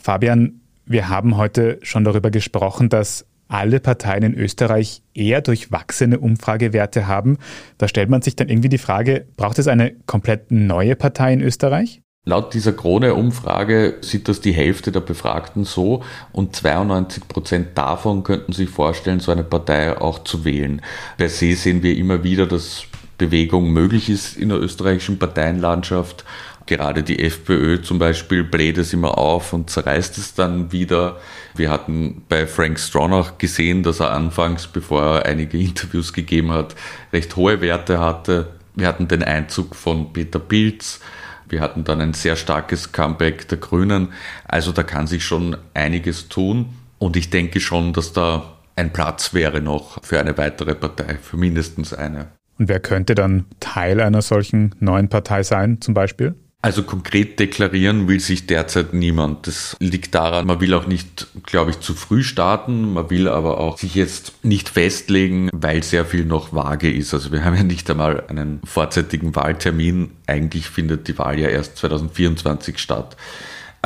Fabian, 0.00 0.60
wir 0.84 1.08
haben 1.08 1.36
heute 1.36 1.80
schon 1.82 2.04
darüber 2.04 2.30
gesprochen, 2.30 2.88
dass 2.88 3.26
alle 3.48 3.80
Parteien 3.80 4.22
in 4.22 4.34
Österreich 4.34 5.02
eher 5.14 5.40
durchwachsene 5.40 6.20
Umfragewerte 6.20 7.08
haben. 7.08 7.38
Da 7.76 7.88
stellt 7.88 8.08
man 8.08 8.22
sich 8.22 8.36
dann 8.36 8.48
irgendwie 8.48 8.68
die 8.68 8.78
Frage, 8.78 9.26
braucht 9.36 9.58
es 9.58 9.66
eine 9.66 9.96
komplett 10.06 10.52
neue 10.52 10.94
Partei 10.94 11.32
in 11.32 11.40
Österreich? 11.40 12.02
Laut 12.28 12.54
dieser 12.54 12.72
Krone-Umfrage 12.72 13.98
sieht 14.00 14.26
das 14.26 14.40
die 14.40 14.50
Hälfte 14.50 14.90
der 14.90 14.98
Befragten 14.98 15.62
so 15.62 16.02
und 16.32 16.56
92 16.56 17.28
Prozent 17.28 17.78
davon 17.78 18.24
könnten 18.24 18.52
sich 18.52 18.68
vorstellen, 18.68 19.20
so 19.20 19.30
eine 19.30 19.44
Partei 19.44 19.96
auch 19.96 20.24
zu 20.24 20.44
wählen. 20.44 20.82
Per 21.18 21.28
se 21.28 21.54
sehen 21.54 21.84
wir 21.84 21.96
immer 21.96 22.24
wieder, 22.24 22.46
dass 22.46 22.82
Bewegung 23.16 23.70
möglich 23.70 24.10
ist 24.10 24.36
in 24.36 24.48
der 24.48 24.58
österreichischen 24.58 25.20
Parteienlandschaft. 25.20 26.24
Gerade 26.66 27.04
die 27.04 27.20
FPÖ 27.20 27.80
zum 27.80 28.00
Beispiel 28.00 28.42
bläht 28.42 28.78
es 28.78 28.92
immer 28.92 29.18
auf 29.18 29.52
und 29.52 29.70
zerreißt 29.70 30.18
es 30.18 30.34
dann 30.34 30.72
wieder. 30.72 31.20
Wir 31.54 31.70
hatten 31.70 32.24
bei 32.28 32.48
Frank 32.48 32.80
Stronach 32.80 33.38
gesehen, 33.38 33.84
dass 33.84 34.00
er 34.00 34.10
anfangs, 34.10 34.66
bevor 34.66 35.18
er 35.18 35.26
einige 35.26 35.58
Interviews 35.58 36.12
gegeben 36.12 36.50
hat, 36.50 36.74
recht 37.12 37.36
hohe 37.36 37.60
Werte 37.60 38.00
hatte. 38.00 38.48
Wir 38.74 38.88
hatten 38.88 39.06
den 39.06 39.22
Einzug 39.22 39.76
von 39.76 40.12
Peter 40.12 40.40
Pilz. 40.40 40.98
Wir 41.48 41.60
hatten 41.60 41.84
dann 41.84 42.00
ein 42.00 42.14
sehr 42.14 42.36
starkes 42.36 42.92
Comeback 42.92 43.48
der 43.48 43.58
Grünen. 43.58 44.08
Also 44.46 44.72
da 44.72 44.82
kann 44.82 45.06
sich 45.06 45.24
schon 45.24 45.56
einiges 45.74 46.28
tun. 46.28 46.74
Und 46.98 47.16
ich 47.16 47.30
denke 47.30 47.60
schon, 47.60 47.92
dass 47.92 48.12
da 48.12 48.56
ein 48.74 48.92
Platz 48.92 49.34
wäre 49.34 49.60
noch 49.60 50.02
für 50.04 50.20
eine 50.20 50.36
weitere 50.38 50.74
Partei, 50.74 51.16
für 51.20 51.36
mindestens 51.36 51.92
eine. 51.92 52.28
Und 52.58 52.68
wer 52.68 52.80
könnte 52.80 53.14
dann 53.14 53.44
Teil 53.60 54.00
einer 54.00 54.22
solchen 54.22 54.74
neuen 54.80 55.08
Partei 55.08 55.42
sein, 55.42 55.80
zum 55.80 55.94
Beispiel? 55.94 56.34
Also 56.62 56.82
konkret 56.82 57.38
deklarieren 57.38 58.08
will 58.08 58.18
sich 58.18 58.46
derzeit 58.46 58.92
niemand. 58.92 59.46
Das 59.46 59.76
liegt 59.78 60.14
daran, 60.14 60.46
man 60.46 60.60
will 60.60 60.74
auch 60.74 60.86
nicht, 60.86 61.28
glaube 61.44 61.70
ich, 61.70 61.78
zu 61.78 61.94
früh 61.94 62.24
starten. 62.24 62.94
Man 62.94 63.08
will 63.08 63.28
aber 63.28 63.60
auch 63.60 63.78
sich 63.78 63.94
jetzt 63.94 64.32
nicht 64.44 64.70
festlegen, 64.70 65.48
weil 65.52 65.82
sehr 65.84 66.04
viel 66.04 66.24
noch 66.24 66.52
vage 66.52 66.90
ist. 66.90 67.14
Also 67.14 67.30
wir 67.30 67.44
haben 67.44 67.56
ja 67.56 67.62
nicht 67.62 67.88
einmal 67.90 68.26
einen 68.26 68.60
vorzeitigen 68.64 69.36
Wahltermin. 69.36 70.10
Eigentlich 70.26 70.68
findet 70.68 71.06
die 71.06 71.18
Wahl 71.18 71.38
ja 71.38 71.48
erst 71.48 71.76
2024 71.76 72.78
statt. 72.78 73.16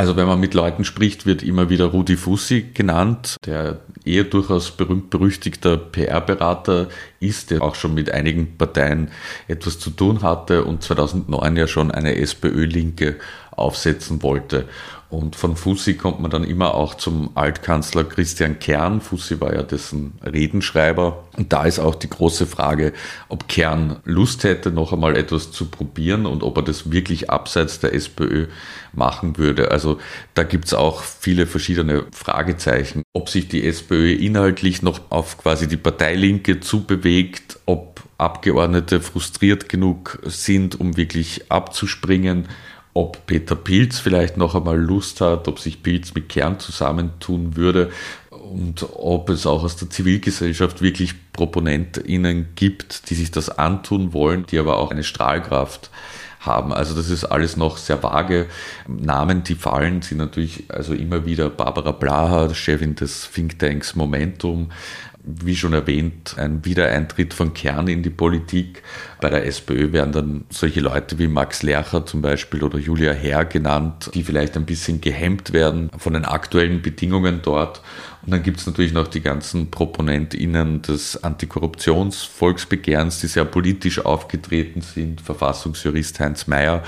Also 0.00 0.16
wenn 0.16 0.26
man 0.26 0.40
mit 0.40 0.54
Leuten 0.54 0.87
spricht, 0.87 1.26
wird 1.26 1.42
immer 1.42 1.69
wieder 1.69 1.85
Rudi 1.85 2.16
Fussi 2.16 2.71
genannt, 2.73 3.37
der 3.45 3.80
eher 4.02 4.25
durchaus 4.25 4.71
berühmt-berüchtigter 4.71 5.76
PR-Berater 5.76 6.88
ist, 7.21 7.50
der 7.50 7.61
auch 7.61 7.75
schon 7.75 7.92
mit 7.92 8.11
einigen 8.11 8.57
Parteien 8.57 9.11
etwas 9.47 9.78
zu 9.78 9.90
tun 9.90 10.23
hatte 10.23 10.64
und 10.64 10.83
2009 10.83 11.54
ja 11.54 11.66
schon 11.66 11.90
eine 11.90 12.16
SPÖ-Linke 12.16 13.16
aufsetzen 13.50 14.23
wollte. 14.23 14.64
Und 15.11 15.35
von 15.35 15.57
Fussi 15.57 15.95
kommt 15.95 16.21
man 16.21 16.31
dann 16.31 16.45
immer 16.45 16.75
auch 16.75 16.95
zum 16.95 17.31
Altkanzler 17.35 18.05
Christian 18.05 18.61
Kern. 18.61 19.00
Fussi 19.00 19.40
war 19.40 19.52
ja 19.52 19.64
dessen 19.64 20.12
Redenschreiber. 20.23 21.25
Und 21.37 21.52
da 21.52 21.64
ist 21.64 21.81
auch 21.81 21.97
die 21.97 22.09
große 22.09 22.47
Frage, 22.47 22.93
ob 23.29 23.49
Kern 23.49 23.97
Lust 24.05 24.45
hätte, 24.45 24.71
noch 24.71 24.93
einmal 24.93 25.17
etwas 25.17 25.50
zu 25.50 25.67
probieren 25.67 26.26
und 26.26 26.45
ob 26.45 26.59
er 26.59 26.62
das 26.62 26.93
wirklich 26.93 27.29
abseits 27.29 27.81
der 27.81 27.93
SPÖ 27.93 28.47
machen 28.93 29.37
würde. 29.37 29.73
Also 29.73 29.99
da 30.35 30.45
gibt's 30.45 30.75
auch 30.75 31.02
viele 31.02 31.47
verschiedene 31.49 32.05
Fragezeichen. 32.12 33.02
Ob 33.12 33.29
sich 33.29 33.49
die 33.49 33.67
SPÖ 33.67 34.12
inhaltlich 34.12 34.83
noch 34.83 35.00
auf 35.11 35.38
quasi 35.38 35.67
die 35.67 35.76
Parteilinke 35.76 36.61
zubewegt, 36.61 37.59
ob 37.67 38.00
Abgeordnete 38.17 39.00
frustriert 39.00 39.69
genug 39.69 40.21
sind, 40.25 40.79
um 40.79 40.97
wirklich 40.97 41.50
abzuspringen 41.50 42.49
ob 42.93 43.27
Peter 43.27 43.55
Pilz 43.55 43.99
vielleicht 43.99 44.37
noch 44.37 44.55
einmal 44.55 44.79
Lust 44.79 45.21
hat, 45.21 45.47
ob 45.49 45.59
sich 45.59 45.83
Pilz 45.83 46.15
mit 46.15 46.29
Kern 46.29 46.59
zusammentun 46.59 47.57
würde 47.57 47.91
und 48.31 48.85
ob 48.95 49.31
es 49.31 49.47
auch 49.47 49.63
aus 49.63 49.77
der 49.77 49.91
Zivilgesellschaft 49.91 50.83
wirklich 50.83 51.15
ProponentInnen 51.33 52.49
gibt, 52.57 53.11
die 53.11 53.15
sich 53.15 53.31
das 53.31 53.49
antun 53.49 54.13
wollen, 54.13 54.47
die 54.47 54.59
aber 54.59 54.79
auch 54.79 54.91
eine 54.91 55.05
Strahlkraft 55.05 55.91
haben. 56.41 56.73
Also 56.73 56.97
das 56.97 57.11
ist 57.11 57.25
alles 57.25 57.57
noch 57.57 57.77
sehr 57.77 58.03
vage. 58.03 58.47
Namen, 58.89 59.45
die 59.45 59.55
fallen, 59.55 60.03
sind 60.03 60.19
natürlich 60.19 60.65
also 60.69 60.95
immer 60.95 61.27
wieder 61.27 61.51
Barbara 61.51 61.93
Blaha, 61.93 62.53
Chefin 62.55 62.95
des 62.95 63.31
Thinktanks 63.31 63.95
Momentum, 63.95 64.73
wie 65.23 65.57
schon 65.57 65.73
erwähnt, 65.73 66.37
ein 66.39 66.65
Wiedereintritt 66.65 67.35
von 67.35 67.53
Kern 67.53 67.89
in 67.89 68.03
die 68.03 68.11
Politik. 68.11 68.83
Bei 69.21 69.29
der 69.29 69.47
SPÖ 69.47 69.93
werden 69.93 70.12
dann 70.12 70.45
solche 70.49 70.81
Leute 70.81 71.19
wie 71.19 71.29
Max 71.29 71.62
Lercher 71.62 72.07
zum 72.07 72.23
Beispiel 72.23 72.62
oder 72.62 72.79
Julia 72.79 73.12
Herr 73.12 73.45
genannt, 73.45 74.11
die 74.15 74.23
vielleicht 74.23 74.57
ein 74.57 74.65
bisschen 74.65 75.00
gehemmt 75.00 75.53
werden 75.53 75.91
von 75.99 76.15
den 76.15 76.25
aktuellen 76.25 76.83
Bedingungen 76.83 77.41
dort. 77.43 77.83
Und 78.23 78.33
dann 78.33 78.43
gibt 78.43 78.61
es 78.61 78.67
natürlich 78.67 78.93
noch 78.93 79.09
die 79.09 79.21
ganzen 79.21 79.71
ProponentInnen 79.71 80.83
des 80.83 81.23
Antikorruptionsvolksbegehrens, 81.23 83.21
die 83.21 83.29
sehr 83.29 83.45
politisch 83.45 84.05
aufgetreten 84.05 84.83
sind. 84.83 85.21
Verfassungsjurist 85.21 86.21
Heinz 86.21 86.47
Mayer, 86.47 86.83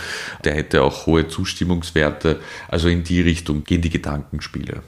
der 0.44 0.54
hätte 0.54 0.82
auch 0.82 1.06
hohe 1.06 1.28
Zustimmungswerte. 1.28 2.40
Also 2.68 2.88
in 2.88 3.04
die 3.04 3.20
Richtung 3.20 3.64
gehen 3.64 3.82
die 3.82 3.90
Gedankenspiele. 3.90 4.82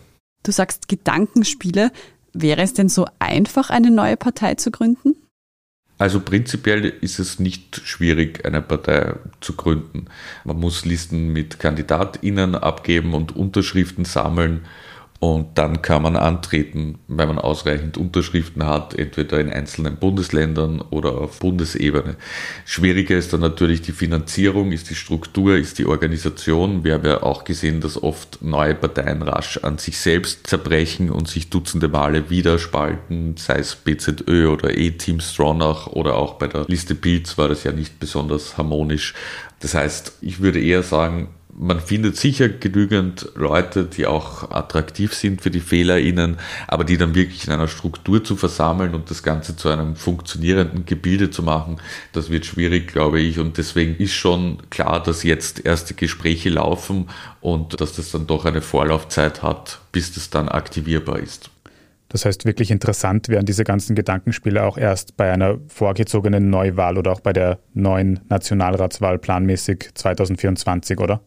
Du 0.44 0.52
sagst 0.52 0.88
Gedankenspiele. 0.88 1.90
Wäre 2.34 2.62
es 2.62 2.74
denn 2.74 2.88
so 2.88 3.06
einfach, 3.20 3.70
eine 3.70 3.90
neue 3.90 4.16
Partei 4.16 4.56
zu 4.56 4.70
gründen? 4.70 5.14
Also 5.96 6.20
prinzipiell 6.20 6.84
ist 6.84 7.20
es 7.20 7.38
nicht 7.38 7.80
schwierig, 7.84 8.44
eine 8.44 8.60
Partei 8.60 9.14
zu 9.40 9.54
gründen. 9.54 10.06
Man 10.42 10.58
muss 10.58 10.84
Listen 10.84 11.32
mit 11.32 11.60
KandidatInnen 11.60 12.56
abgeben 12.56 13.14
und 13.14 13.36
Unterschriften 13.36 14.04
sammeln 14.04 14.62
und 15.24 15.56
dann 15.56 15.80
kann 15.80 16.02
man 16.02 16.16
antreten, 16.16 16.98
wenn 17.08 17.28
man 17.28 17.38
ausreichend 17.38 17.96
Unterschriften 17.96 18.66
hat, 18.66 18.92
entweder 18.92 19.40
in 19.40 19.48
einzelnen 19.48 19.96
Bundesländern 19.96 20.82
oder 20.82 21.16
auf 21.16 21.38
Bundesebene. 21.38 22.16
Schwieriger 22.66 23.16
ist 23.16 23.32
dann 23.32 23.40
natürlich 23.40 23.80
die 23.80 23.92
Finanzierung, 23.92 24.70
ist 24.70 24.90
die 24.90 24.94
Struktur, 24.94 25.56
ist 25.56 25.78
die 25.78 25.86
Organisation. 25.86 26.84
Wir 26.84 26.94
haben 26.94 27.06
ja 27.06 27.22
auch 27.22 27.44
gesehen, 27.44 27.80
dass 27.80 28.02
oft 28.02 28.42
neue 28.42 28.74
Parteien 28.74 29.22
rasch 29.22 29.58
an 29.62 29.78
sich 29.78 29.96
selbst 29.96 30.46
zerbrechen 30.46 31.08
und 31.08 31.26
sich 31.26 31.48
dutzende 31.48 31.88
Male 31.88 32.28
wieder 32.28 32.58
spalten, 32.58 33.36
sei 33.38 33.60
es 33.60 33.76
BZÖ 33.76 34.48
oder 34.48 34.76
E-Team 34.76 35.20
Stronach 35.20 35.86
oder 35.86 36.16
auch 36.16 36.34
bei 36.34 36.48
der 36.48 36.66
Liste 36.68 36.94
Pilz 36.94 37.38
war 37.38 37.48
das 37.48 37.64
ja 37.64 37.72
nicht 37.72 37.98
besonders 37.98 38.58
harmonisch. 38.58 39.14
Das 39.60 39.72
heißt, 39.72 40.18
ich 40.20 40.40
würde 40.40 40.60
eher 40.60 40.82
sagen, 40.82 41.28
man 41.56 41.80
findet 41.80 42.16
sicher 42.16 42.49
genügend 42.49 43.28
Leute, 43.34 43.84
die 43.84 44.06
auch 44.06 44.50
attraktiv 44.50 45.14
sind 45.14 45.40
für 45.40 45.50
die 45.50 45.61
FehlerInnen, 45.61 46.38
aber 46.66 46.84
die 46.84 46.96
dann 46.96 47.14
wirklich 47.14 47.46
in 47.46 47.52
einer 47.52 47.68
Struktur 47.68 48.25
zu 48.25 48.37
versammeln 48.37 48.94
und 48.94 49.11
das 49.11 49.23
Ganze 49.23 49.56
zu 49.56 49.68
einem 49.68 49.96
funktionierenden 49.96 50.84
Gebilde 50.84 51.30
zu 51.30 51.42
machen, 51.42 51.80
das 52.12 52.30
wird 52.30 52.46
schwierig, 52.46 52.88
glaube 52.88 53.20
ich. 53.20 53.38
Und 53.38 53.58
deswegen 53.58 53.96
ist 53.96 54.14
schon 54.14 54.58
klar, 54.70 55.02
dass 55.02 55.23
jetzt 55.23 55.64
erste 55.64 55.94
Gespräche 55.94 56.50
laufen 56.50 57.08
und 57.40 57.80
dass 57.80 57.94
das 57.94 58.11
dann 58.11 58.26
doch 58.26 58.44
eine 58.44 58.62
Vorlaufzeit 58.62 59.42
hat, 59.42 59.80
bis 59.92 60.12
das 60.12 60.30
dann 60.30 60.49
aktivierbar 60.49 61.18
ist. 61.20 61.50
Das 62.08 62.25
heißt, 62.25 62.44
wirklich 62.44 62.70
interessant 62.70 63.28
wären 63.28 63.46
diese 63.46 63.64
ganzen 63.64 63.96
Gedankenspiele 63.96 64.62
auch 64.62 64.78
erst 64.78 65.16
bei 65.16 65.32
einer 65.32 65.58
vorgezogenen 65.68 66.50
Neuwahl 66.50 66.99
oder 66.99 67.12
auch 67.12 67.20
bei 67.20 67.32
der 67.32 67.58
neuen 67.73 68.20
Nationalratswahl 68.28 69.18
planmäßig 69.18 69.90
2024, 69.94 71.00
oder? 71.00 71.23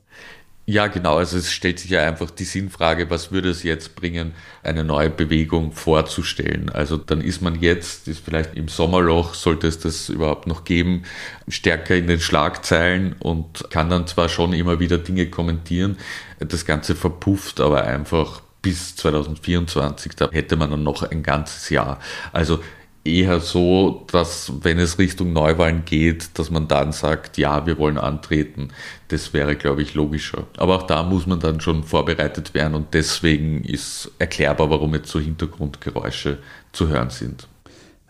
Ja, 0.69 0.87
genau. 0.87 1.15
Also 1.15 1.37
es 1.37 1.49
stellt 1.49 1.79
sich 1.79 1.91
ja 1.91 2.05
einfach 2.05 2.29
die 2.29 2.43
Sinnfrage, 2.43 3.09
was 3.09 3.31
würde 3.31 3.49
es 3.49 3.63
jetzt 3.63 3.95
bringen, 3.95 4.33
eine 4.63 4.83
neue 4.83 5.09
Bewegung 5.09 5.71
vorzustellen? 5.71 6.69
Also 6.69 6.97
dann 6.97 7.21
ist 7.21 7.41
man 7.41 7.61
jetzt, 7.61 8.09
ist 8.09 8.19
vielleicht 8.19 8.53
im 8.55 8.67
Sommerloch, 8.67 9.33
sollte 9.33 9.67
es 9.67 9.79
das 9.79 10.09
überhaupt 10.09 10.45
noch 10.45 10.65
geben, 10.65 11.03
stärker 11.47 11.95
in 11.95 12.07
den 12.07 12.19
Schlagzeilen 12.19 13.15
und 13.19 13.69
kann 13.69 13.89
dann 13.89 14.07
zwar 14.07 14.27
schon 14.27 14.51
immer 14.51 14.81
wieder 14.81 14.97
Dinge 14.97 15.29
kommentieren, 15.29 15.95
das 16.39 16.65
Ganze 16.65 16.95
verpufft 16.95 17.61
aber 17.61 17.85
einfach 17.85 18.41
bis 18.67 18.97
2024, 18.97 20.13
da 20.17 20.29
hätte 20.29 20.57
man 20.57 20.69
dann 20.69 20.83
noch 20.83 21.09
ein 21.09 21.23
ganzes 21.23 21.69
Jahr. 21.69 21.99
Also 22.33 22.59
eher 23.05 23.39
so, 23.39 24.05
dass 24.11 24.51
wenn 24.61 24.77
es 24.77 24.99
Richtung 24.99 25.31
Neuwahlen 25.31 25.85
geht, 25.85 26.37
dass 26.37 26.51
man 26.51 26.67
dann 26.67 26.91
sagt, 26.91 27.37
ja, 27.37 27.65
wir 27.65 27.77
wollen 27.77 27.97
antreten. 27.97 28.67
Das 29.07 29.31
wäre, 29.31 29.55
glaube 29.55 29.83
ich, 29.83 29.93
logischer. 29.93 30.47
Aber 30.57 30.75
auch 30.75 30.83
da 30.83 31.03
muss 31.03 31.27
man 31.27 31.39
dann 31.39 31.61
schon 31.61 31.85
vorbereitet 31.85 32.53
werden 32.53 32.75
und 32.75 32.93
deswegen 32.93 33.63
ist 33.63 34.11
erklärbar, 34.19 34.69
warum 34.69 34.93
jetzt 34.95 35.11
so 35.11 35.21
Hintergrundgeräusche 35.21 36.39
zu 36.73 36.89
hören 36.89 37.09
sind. 37.09 37.47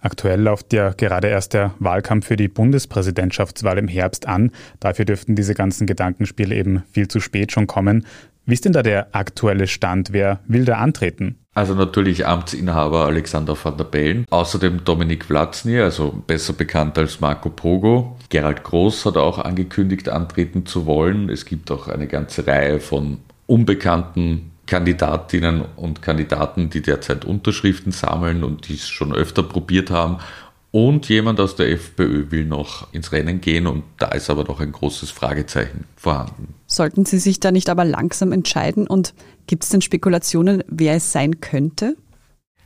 Aktuell 0.02 0.42
läuft 0.42 0.74
ja 0.74 0.90
gerade 0.94 1.28
erst 1.28 1.54
der 1.54 1.76
Wahlkampf 1.78 2.26
für 2.26 2.36
die 2.36 2.48
Bundespräsidentschaftswahl 2.48 3.78
im 3.78 3.88
Herbst 3.88 4.28
an. 4.28 4.52
Dafür 4.80 5.06
dürften 5.06 5.36
diese 5.36 5.54
ganzen 5.54 5.86
Gedankenspiele 5.86 6.56
eben 6.56 6.84
viel 6.92 7.08
zu 7.08 7.20
spät 7.20 7.52
schon 7.52 7.68
kommen. 7.68 8.08
Wie 8.48 8.54
ist 8.54 8.64
denn 8.64 8.72
da 8.72 8.82
der 8.82 9.14
aktuelle 9.14 9.68
Stand? 9.68 10.14
Wer 10.14 10.40
will 10.48 10.64
da 10.64 10.78
antreten? 10.78 11.36
Also 11.54 11.76
natürlich 11.76 12.26
Amtsinhaber 12.26 13.04
Alexander 13.06 13.58
van 13.62 13.76
der 13.76 13.84
Bellen, 13.84 14.26
außerdem 14.30 14.86
Dominik 14.86 15.26
Vlatzny, 15.26 15.78
also 15.80 16.24
besser 16.26 16.54
bekannt 16.54 16.98
als 16.98 17.20
Marco 17.20 17.50
Pogo. 17.50 18.16
Gerald 18.30 18.64
Groß 18.64 19.06
hat 19.06 19.18
auch 19.18 19.40
angekündigt, 19.40 20.08
antreten 20.08 20.66
zu 20.66 20.86
wollen. 20.86 21.30
Es 21.30 21.44
gibt 21.44 21.70
auch 21.72 21.90
eine 21.90 22.08
ganze 22.08 22.48
Reihe 22.48 22.80
von 22.80 23.18
unbekannten 23.48 24.52
Kandidatinnen 24.66 25.66
und 25.76 26.02
Kandidaten, 26.02 26.70
die 26.70 26.82
derzeit 26.82 27.26
Unterschriften 27.26 27.92
sammeln 27.92 28.46
und 28.46 28.70
die 28.70 28.76
es 28.76 28.88
schon 28.88 29.14
öfter 29.14 29.44
probiert 29.44 29.92
haben. 29.92 30.20
Und 30.72 31.10
jemand 31.10 31.42
aus 31.42 31.58
der 31.58 31.70
FPÖ 31.70 32.32
will 32.32 32.46
noch 32.46 32.94
ins 32.94 33.12
Rennen 33.12 33.42
gehen 33.42 33.68
und 33.68 33.84
da 33.98 34.08
ist 34.10 34.30
aber 34.30 34.46
noch 34.46 34.62
ein 34.62 34.72
großes 34.72 35.12
Fragezeichen 35.12 35.84
vorhanden. 35.98 36.54
Sollten 36.68 37.06
Sie 37.06 37.18
sich 37.18 37.40
da 37.40 37.52
nicht 37.52 37.70
aber 37.70 37.86
langsam 37.86 38.34
entscheiden 38.34 38.88
und 38.88 39.14
gibt 39.48 39.64
es 39.64 39.70
denn 39.70 39.82
Spekulationen, 39.82 40.64
wer 40.68 40.96
es 40.96 41.14
sein 41.14 41.40
könnte? 41.40 41.96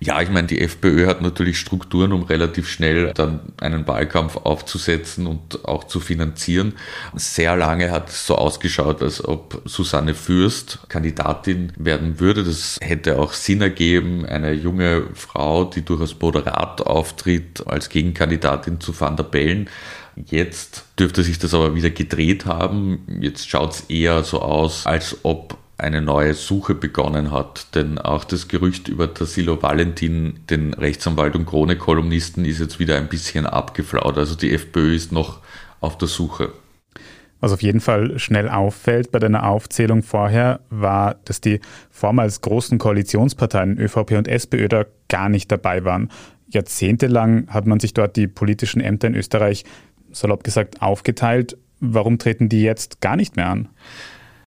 Ja, 0.04 0.20
ich 0.20 0.30
meine, 0.32 0.48
die 0.48 0.60
FPÖ 0.60 1.06
hat 1.06 1.22
natürlich 1.22 1.60
Strukturen, 1.60 2.12
um 2.12 2.24
relativ 2.24 2.68
schnell 2.68 3.14
dann 3.14 3.40
einen 3.62 3.88
Wahlkampf 3.88 4.36
aufzusetzen 4.36 5.28
und 5.28 5.64
auch 5.66 5.84
zu 5.84 6.00
finanzieren. 6.00 6.74
Sehr 7.14 7.56
lange 7.56 7.92
hat 7.92 8.10
es 8.10 8.26
so 8.26 8.34
ausgeschaut, 8.34 9.04
als 9.04 9.24
ob 9.24 9.62
Susanne 9.66 10.16
Fürst 10.16 10.80
Kandidatin 10.90 11.72
werden 11.78 12.20
würde. 12.20 12.44
Das 12.44 12.80
hätte 12.82 13.20
auch 13.20 13.34
Sinn 13.34 13.62
ergeben. 13.62 14.26
Eine 14.26 14.54
junge 14.54 15.04
Frau, 15.14 15.66
die 15.66 15.86
durchaus 15.86 16.20
moderat 16.20 16.82
auftritt, 16.82 17.68
als 17.68 17.90
Gegenkandidatin 17.90 18.80
zu 18.80 19.00
Van 19.00 19.16
der 19.16 19.26
Bellen. 19.26 19.70
Jetzt 20.16 20.86
dürfte 21.00 21.24
sich 21.24 21.40
das 21.40 21.54
aber 21.54 21.76
wieder 21.76 21.90
gedreht 21.90 22.46
haben. 22.46 23.00
Jetzt 23.22 23.50
schaut 23.50 23.72
es 23.72 23.82
eher 23.90 24.24
so 24.24 24.42
aus, 24.42 24.86
als 24.86 25.18
ob 25.24 25.58
eine 25.78 26.02
neue 26.02 26.34
Suche 26.34 26.76
begonnen 26.76 27.32
hat. 27.32 27.76
Denn 27.76 27.98
auch 27.98 28.24
das 28.24 28.48
Gerücht 28.48 28.88
über 28.88 29.14
Tassilo 29.14 29.62
Valentin, 29.62 30.42
den 30.50 30.74
Rechtsanwalt 30.74 31.36
und 31.36 31.46
Krone-Kolumnisten, 31.46 32.46
ist 32.46 32.60
jetzt 32.60 32.80
wieder 32.80 32.98
ein 32.98 33.10
bisschen 33.10 33.46
abgeflaut. 33.46 34.18
Also 34.18 34.36
die 34.36 34.54
FPÖ 34.54 34.96
ist 34.96 35.12
noch 35.12 35.40
auf 35.80 35.98
der 35.98 36.08
Suche. 36.08 36.54
Was 37.40 37.52
auf 37.52 37.64
jeden 37.64 37.82
Fall 37.82 38.20
schnell 38.20 38.48
auffällt 38.48 39.12
bei 39.12 39.18
deiner 39.18 39.48
Aufzählung 39.48 40.04
vorher, 40.04 40.60
war, 40.70 41.16
dass 41.26 41.42
die 41.42 41.60
vormals 41.90 42.42
großen 42.42 42.78
Koalitionsparteien 42.78 43.80
ÖVP 43.80 44.12
und 44.12 44.28
SPÖ 44.28 44.68
da 44.68 44.86
gar 45.10 45.28
nicht 45.28 45.52
dabei 45.52 45.84
waren. 45.84 46.10
Jahrzehntelang 46.50 47.48
hat 47.48 47.66
man 47.66 47.80
sich 47.80 47.94
dort 47.96 48.16
die 48.16 48.28
politischen 48.28 48.80
Ämter 48.80 49.08
in 49.08 49.16
Österreich, 49.16 49.64
salopp 50.14 50.44
gesagt, 50.44 50.82
aufgeteilt. 50.82 51.58
Warum 51.80 52.20
treten 52.20 52.50
die 52.50 52.62
jetzt 52.62 53.02
gar 53.02 53.16
nicht 53.16 53.36
mehr 53.36 53.48
an? 53.48 53.70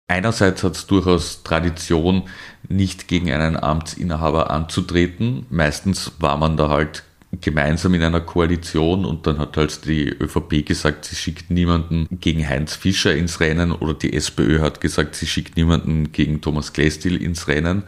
Einerseits 0.08 0.62
hat 0.62 0.76
es 0.76 0.86
durchaus 0.86 1.42
Tradition, 1.42 2.24
nicht 2.68 3.08
gegen 3.08 3.32
einen 3.32 3.56
Amtsinhaber 3.56 4.50
anzutreten. 4.50 5.46
Meistens 5.48 6.12
war 6.18 6.36
man 6.36 6.56
da 6.56 6.68
halt 6.68 7.04
gemeinsam 7.40 7.94
in 7.94 8.02
einer 8.02 8.20
Koalition 8.20 9.06
und 9.06 9.26
dann 9.26 9.38
hat 9.38 9.56
halt 9.56 9.86
die 9.86 10.10
ÖVP 10.10 10.66
gesagt, 10.66 11.06
sie 11.06 11.16
schickt 11.16 11.50
niemanden 11.50 12.06
gegen 12.20 12.46
Heinz 12.46 12.76
Fischer 12.76 13.14
ins 13.14 13.40
Rennen 13.40 13.72
oder 13.72 13.94
die 13.94 14.12
SPÖ 14.12 14.60
hat 14.60 14.82
gesagt, 14.82 15.14
sie 15.14 15.26
schickt 15.26 15.56
niemanden 15.56 16.12
gegen 16.12 16.42
Thomas 16.42 16.74
Klestil 16.74 17.16
ins 17.16 17.48
Rennen. 17.48 17.84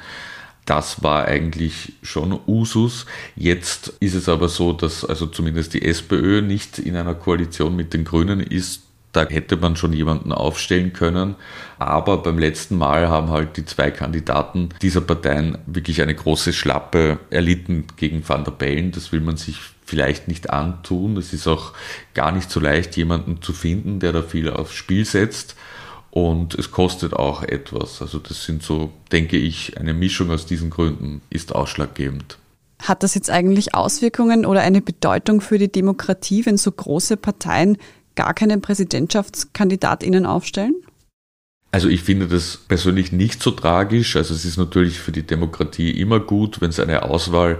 Das 0.66 1.02
war 1.02 1.26
eigentlich 1.26 1.92
schon 2.02 2.38
Usus. 2.46 3.06
Jetzt 3.36 3.92
ist 4.00 4.14
es 4.14 4.28
aber 4.28 4.48
so, 4.48 4.72
dass 4.72 5.04
also 5.04 5.26
zumindest 5.26 5.74
die 5.74 5.82
SPÖ 5.82 6.40
nicht 6.40 6.78
in 6.78 6.96
einer 6.96 7.14
Koalition 7.14 7.76
mit 7.76 7.92
den 7.92 8.04
Grünen 8.04 8.40
ist 8.40 8.82
da 9.14 9.26
hätte 9.28 9.56
man 9.56 9.76
schon 9.76 9.92
jemanden 9.92 10.32
aufstellen 10.32 10.92
können. 10.92 11.36
Aber 11.78 12.18
beim 12.18 12.38
letzten 12.38 12.76
Mal 12.76 13.08
haben 13.08 13.30
halt 13.30 13.56
die 13.56 13.64
zwei 13.64 13.90
Kandidaten 13.90 14.70
dieser 14.82 15.00
Parteien 15.00 15.58
wirklich 15.66 16.02
eine 16.02 16.14
große 16.14 16.52
Schlappe 16.52 17.18
erlitten 17.30 17.86
gegen 17.96 18.28
Van 18.28 18.44
der 18.44 18.52
Bellen. 18.52 18.90
Das 18.90 19.12
will 19.12 19.20
man 19.20 19.36
sich 19.36 19.58
vielleicht 19.86 20.28
nicht 20.28 20.50
antun. 20.50 21.16
Es 21.16 21.32
ist 21.32 21.46
auch 21.46 21.72
gar 22.14 22.32
nicht 22.32 22.50
so 22.50 22.58
leicht, 22.58 22.96
jemanden 22.96 23.40
zu 23.40 23.52
finden, 23.52 24.00
der 24.00 24.12
da 24.12 24.22
viel 24.22 24.50
aufs 24.50 24.74
Spiel 24.74 25.04
setzt. 25.04 25.54
Und 26.14 26.54
es 26.54 26.70
kostet 26.70 27.12
auch 27.12 27.42
etwas. 27.42 28.00
Also 28.00 28.20
das 28.20 28.44
sind 28.44 28.62
so, 28.62 28.92
denke 29.10 29.36
ich, 29.36 29.76
eine 29.78 29.92
Mischung 29.92 30.30
aus 30.30 30.46
diesen 30.46 30.70
Gründen 30.70 31.22
ist 31.28 31.52
ausschlaggebend. 31.52 32.38
Hat 32.80 33.02
das 33.02 33.16
jetzt 33.16 33.30
eigentlich 33.30 33.74
Auswirkungen 33.74 34.46
oder 34.46 34.60
eine 34.60 34.80
Bedeutung 34.80 35.40
für 35.40 35.58
die 35.58 35.72
Demokratie, 35.72 36.46
wenn 36.46 36.56
so 36.56 36.70
große 36.70 37.16
Parteien 37.16 37.78
gar 38.14 38.32
keine 38.32 38.58
Präsidentschaftskandidatinnen 38.58 40.24
aufstellen? 40.24 40.76
Also 41.72 41.88
ich 41.88 42.04
finde 42.04 42.28
das 42.28 42.58
persönlich 42.58 43.10
nicht 43.10 43.42
so 43.42 43.50
tragisch. 43.50 44.14
Also 44.14 44.34
es 44.34 44.44
ist 44.44 44.56
natürlich 44.56 45.00
für 45.00 45.10
die 45.10 45.26
Demokratie 45.26 45.90
immer 45.90 46.20
gut, 46.20 46.60
wenn 46.60 46.70
es 46.70 46.78
eine 46.78 47.02
Auswahl 47.02 47.58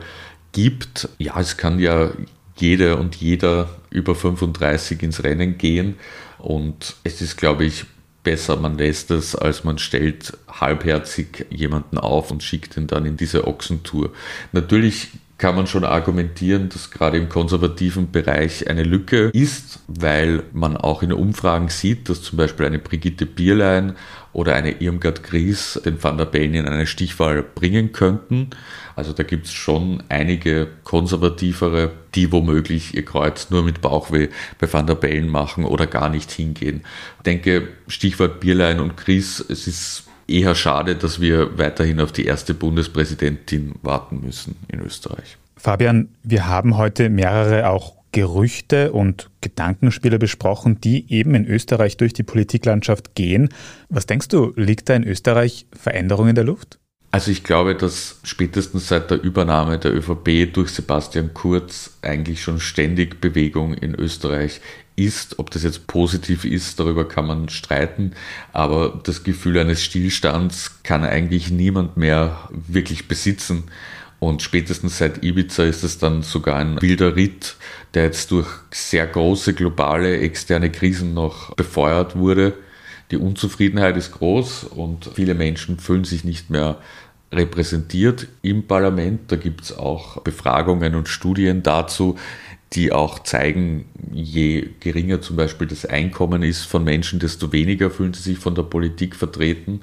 gibt. 0.52 1.08
Ja, 1.18 1.40
es 1.40 1.56
kann 1.56 1.80
ja 1.80 2.12
jede 2.54 2.98
und 2.98 3.16
jeder 3.16 3.80
über 3.90 4.14
35 4.14 5.02
ins 5.02 5.24
Rennen 5.24 5.58
gehen. 5.58 5.96
Und 6.38 6.94
es 7.02 7.20
ist, 7.20 7.36
glaube 7.36 7.64
ich, 7.64 7.86
besser, 8.24 8.56
man 8.56 8.76
lässt 8.76 9.10
es, 9.10 9.36
als 9.36 9.62
man 9.62 9.78
stellt 9.78 10.36
halbherzig 10.48 11.46
jemanden 11.50 11.98
auf 11.98 12.30
und 12.30 12.42
schickt 12.42 12.76
ihn 12.76 12.88
dann 12.88 13.06
in 13.06 13.16
diese 13.16 13.46
Ochsentour. 13.46 14.10
Natürlich 14.52 15.10
kann 15.36 15.56
man 15.56 15.66
schon 15.66 15.84
argumentieren, 15.84 16.68
dass 16.68 16.90
gerade 16.90 17.18
im 17.18 17.28
konservativen 17.28 18.12
Bereich 18.12 18.68
eine 18.68 18.84
Lücke 18.84 19.30
ist, 19.32 19.80
weil 19.88 20.44
man 20.52 20.76
auch 20.76 21.02
in 21.02 21.12
Umfragen 21.12 21.68
sieht, 21.68 22.08
dass 22.08 22.22
zum 22.22 22.38
Beispiel 22.38 22.66
eine 22.66 22.78
Brigitte 22.78 23.26
Bierlein 23.26 23.96
oder 24.32 24.54
eine 24.54 24.80
Irmgard 24.80 25.22
Gries 25.24 25.80
den 25.84 26.02
Van 26.02 26.18
der 26.18 26.26
Bellen 26.26 26.54
in 26.54 26.66
eine 26.66 26.86
Stichwahl 26.86 27.42
bringen 27.42 27.92
könnten. 27.92 28.50
Also 28.96 29.12
da 29.12 29.24
gibt 29.24 29.46
es 29.46 29.52
schon 29.52 30.04
einige 30.08 30.68
konservativere, 30.84 31.90
die 32.14 32.30
womöglich 32.30 32.94
ihr 32.94 33.04
Kreuz 33.04 33.50
nur 33.50 33.64
mit 33.64 33.80
Bauchweh 33.80 34.28
bei 34.58 34.72
Van 34.72 34.86
der 34.86 34.94
Bellen 34.94 35.28
machen 35.28 35.64
oder 35.64 35.86
gar 35.88 36.10
nicht 36.10 36.30
hingehen. 36.30 36.82
Ich 37.18 37.22
denke, 37.24 37.68
Stichwort 37.88 38.38
Bierlein 38.38 38.78
und 38.78 38.96
Gries, 38.96 39.44
es 39.48 39.66
ist 39.66 40.04
eher 40.26 40.54
schade, 40.54 40.96
dass 40.96 41.20
wir 41.20 41.58
weiterhin 41.58 42.00
auf 42.00 42.12
die 42.12 42.24
erste 42.24 42.54
Bundespräsidentin 42.54 43.74
warten 43.82 44.20
müssen 44.24 44.56
in 44.68 44.80
Österreich. 44.80 45.36
Fabian, 45.56 46.08
wir 46.22 46.46
haben 46.46 46.76
heute 46.76 47.08
mehrere 47.08 47.68
auch 47.68 47.94
Gerüchte 48.12 48.92
und 48.92 49.28
Gedankenspiele 49.40 50.20
besprochen, 50.20 50.80
die 50.80 51.12
eben 51.12 51.34
in 51.34 51.46
Österreich 51.46 51.96
durch 51.96 52.12
die 52.12 52.22
Politiklandschaft 52.22 53.16
gehen. 53.16 53.48
Was 53.88 54.06
denkst 54.06 54.28
du, 54.28 54.52
liegt 54.54 54.88
da 54.88 54.94
in 54.94 55.02
Österreich 55.02 55.66
Veränderung 55.72 56.28
in 56.28 56.36
der 56.36 56.44
Luft? 56.44 56.78
Also 57.14 57.30
ich 57.30 57.44
glaube, 57.44 57.76
dass 57.76 58.18
spätestens 58.24 58.88
seit 58.88 59.08
der 59.08 59.22
Übernahme 59.22 59.78
der 59.78 59.94
ÖVP 59.94 60.52
durch 60.52 60.70
Sebastian 60.70 61.32
Kurz 61.32 61.96
eigentlich 62.02 62.42
schon 62.42 62.58
ständig 62.58 63.20
Bewegung 63.20 63.74
in 63.74 63.94
Österreich 63.94 64.60
ist. 64.96 65.38
Ob 65.38 65.52
das 65.52 65.62
jetzt 65.62 65.86
positiv 65.86 66.44
ist, 66.44 66.80
darüber 66.80 67.06
kann 67.06 67.28
man 67.28 67.48
streiten, 67.50 68.14
aber 68.52 69.00
das 69.04 69.22
Gefühl 69.22 69.56
eines 69.58 69.80
Stillstands 69.84 70.82
kann 70.82 71.04
eigentlich 71.04 71.52
niemand 71.52 71.96
mehr 71.96 72.48
wirklich 72.50 73.06
besitzen. 73.06 73.62
Und 74.18 74.42
spätestens 74.42 74.98
seit 74.98 75.22
Ibiza 75.22 75.62
ist 75.62 75.84
es 75.84 75.98
dann 75.98 76.22
sogar 76.22 76.56
ein 76.56 76.82
wilder 76.82 77.14
Ritt, 77.14 77.54
der 77.94 78.06
jetzt 78.06 78.32
durch 78.32 78.48
sehr 78.72 79.06
große 79.06 79.54
globale 79.54 80.18
externe 80.18 80.72
Krisen 80.72 81.14
noch 81.14 81.54
befeuert 81.54 82.16
wurde. 82.16 82.54
Die 83.10 83.18
Unzufriedenheit 83.18 83.96
ist 83.96 84.12
groß 84.12 84.64
und 84.64 85.10
viele 85.14 85.34
Menschen 85.34 85.78
fühlen 85.78 86.04
sich 86.04 86.24
nicht 86.24 86.50
mehr 86.50 86.78
repräsentiert 87.34 88.28
im 88.42 88.66
Parlament. 88.66 89.32
Da 89.32 89.36
gibt 89.36 89.62
es 89.62 89.76
auch 89.76 90.20
Befragungen 90.22 90.94
und 90.94 91.08
Studien 91.08 91.62
dazu, 91.62 92.16
die 92.72 92.92
auch 92.92 93.20
zeigen, 93.20 93.86
je 94.12 94.68
geringer 94.80 95.20
zum 95.20 95.36
Beispiel 95.36 95.66
das 95.66 95.86
Einkommen 95.86 96.42
ist 96.42 96.62
von 96.62 96.82
Menschen, 96.82 97.20
desto 97.20 97.52
weniger 97.52 97.90
fühlen 97.90 98.14
sie 98.14 98.22
sich 98.22 98.38
von 98.38 98.54
der 98.54 98.64
Politik 98.64 99.14
vertreten. 99.14 99.82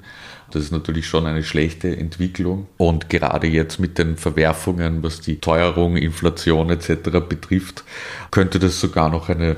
Das 0.50 0.62
ist 0.62 0.72
natürlich 0.72 1.06
schon 1.06 1.24
eine 1.24 1.42
schlechte 1.42 1.96
Entwicklung. 1.96 2.66
Und 2.76 3.08
gerade 3.08 3.46
jetzt 3.46 3.80
mit 3.80 3.96
den 3.96 4.18
Verwerfungen, 4.18 5.02
was 5.02 5.22
die 5.22 5.40
Teuerung, 5.40 5.96
Inflation 5.96 6.68
etc. 6.68 7.20
betrifft, 7.26 7.84
könnte 8.30 8.58
das 8.58 8.78
sogar 8.78 9.08
noch 9.08 9.30
eine 9.30 9.56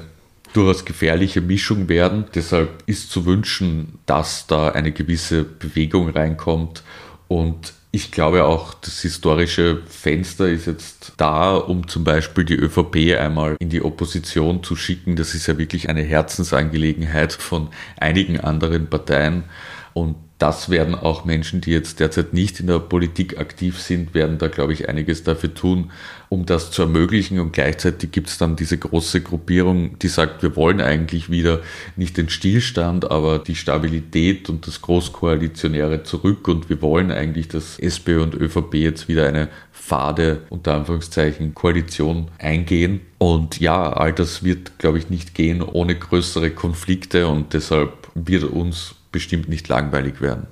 durchaus 0.52 0.84
gefährliche 0.84 1.40
Mischung 1.40 1.88
werden. 1.88 2.26
Deshalb 2.34 2.84
ist 2.86 3.10
zu 3.10 3.26
wünschen, 3.26 3.98
dass 4.06 4.46
da 4.46 4.68
eine 4.68 4.92
gewisse 4.92 5.42
Bewegung 5.42 6.10
reinkommt 6.10 6.84
und 7.26 7.74
ich 7.94 8.10
glaube 8.10 8.42
auch, 8.42 8.74
das 8.74 9.02
historische 9.02 9.80
Fenster 9.86 10.48
ist 10.48 10.66
jetzt 10.66 11.12
da, 11.16 11.54
um 11.54 11.86
zum 11.86 12.02
Beispiel 12.02 12.42
die 12.44 12.56
ÖVP 12.56 13.16
einmal 13.16 13.54
in 13.60 13.68
die 13.70 13.82
Opposition 13.82 14.64
zu 14.64 14.74
schicken. 14.74 15.14
Das 15.14 15.32
ist 15.32 15.46
ja 15.46 15.58
wirklich 15.58 15.88
eine 15.88 16.02
Herzensangelegenheit 16.02 17.32
von 17.32 17.68
einigen 17.96 18.40
anderen 18.40 18.90
Parteien. 18.90 19.44
Und 19.94 20.16
das 20.38 20.68
werden 20.68 20.96
auch 20.96 21.24
Menschen, 21.24 21.60
die 21.60 21.70
jetzt 21.70 22.00
derzeit 22.00 22.34
nicht 22.34 22.58
in 22.58 22.66
der 22.66 22.80
Politik 22.80 23.38
aktiv 23.38 23.80
sind, 23.80 24.12
werden 24.12 24.38
da, 24.38 24.48
glaube 24.48 24.72
ich, 24.72 24.88
einiges 24.88 25.22
dafür 25.22 25.54
tun, 25.54 25.92
um 26.28 26.44
das 26.44 26.72
zu 26.72 26.82
ermöglichen. 26.82 27.38
Und 27.38 27.52
gleichzeitig 27.52 28.10
gibt 28.10 28.28
es 28.28 28.36
dann 28.36 28.56
diese 28.56 28.76
große 28.76 29.20
Gruppierung, 29.20 29.96
die 30.00 30.08
sagt, 30.08 30.42
wir 30.42 30.56
wollen 30.56 30.80
eigentlich 30.80 31.30
wieder 31.30 31.60
nicht 31.94 32.16
den 32.16 32.28
Stillstand, 32.28 33.10
aber 33.12 33.38
die 33.38 33.54
Stabilität 33.54 34.50
und 34.50 34.66
das 34.66 34.82
Großkoalitionäre 34.82 36.02
zurück. 36.02 36.48
Und 36.48 36.68
wir 36.68 36.82
wollen 36.82 37.12
eigentlich, 37.12 37.46
dass 37.46 37.78
SPÖ 37.78 38.20
und 38.20 38.34
ÖVP 38.34 38.74
jetzt 38.74 39.06
wieder 39.06 39.28
eine 39.28 39.48
fade, 39.70 40.42
unter 40.50 40.74
Anführungszeichen, 40.74 41.54
Koalition 41.54 42.28
eingehen. 42.38 43.02
Und 43.18 43.60
ja, 43.60 43.92
all 43.92 44.12
das 44.12 44.42
wird, 44.42 44.78
glaube 44.78 44.98
ich, 44.98 45.10
nicht 45.10 45.34
gehen 45.34 45.62
ohne 45.62 45.94
größere 45.94 46.50
Konflikte 46.50 47.28
und 47.28 47.52
deshalb 47.54 47.92
wird 48.14 48.44
uns 48.44 48.96
bestimmt 49.14 49.48
nicht 49.48 49.68
langweilig 49.68 50.20
werden. 50.20 50.48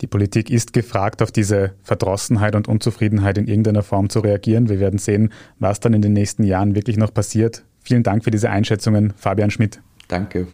Die 0.00 0.06
Politik 0.06 0.48
ist 0.48 0.72
gefragt, 0.72 1.22
auf 1.22 1.32
diese 1.32 1.72
Verdrossenheit 1.82 2.54
und 2.54 2.68
Unzufriedenheit 2.68 3.36
in 3.36 3.48
irgendeiner 3.48 3.82
Form 3.82 4.08
zu 4.08 4.20
reagieren. 4.20 4.68
Wir 4.68 4.80
werden 4.80 4.98
sehen, 4.98 5.30
was 5.58 5.80
dann 5.80 5.92
in 5.92 6.00
den 6.00 6.14
nächsten 6.14 6.44
Jahren 6.44 6.74
wirklich 6.74 6.96
noch 6.96 7.12
passiert. 7.12 7.64
Vielen 7.82 8.04
Dank 8.04 8.24
für 8.24 8.30
diese 8.30 8.48
Einschätzungen, 8.48 9.12
Fabian 9.16 9.50
Schmidt. 9.50 9.82
Danke. 10.08 10.46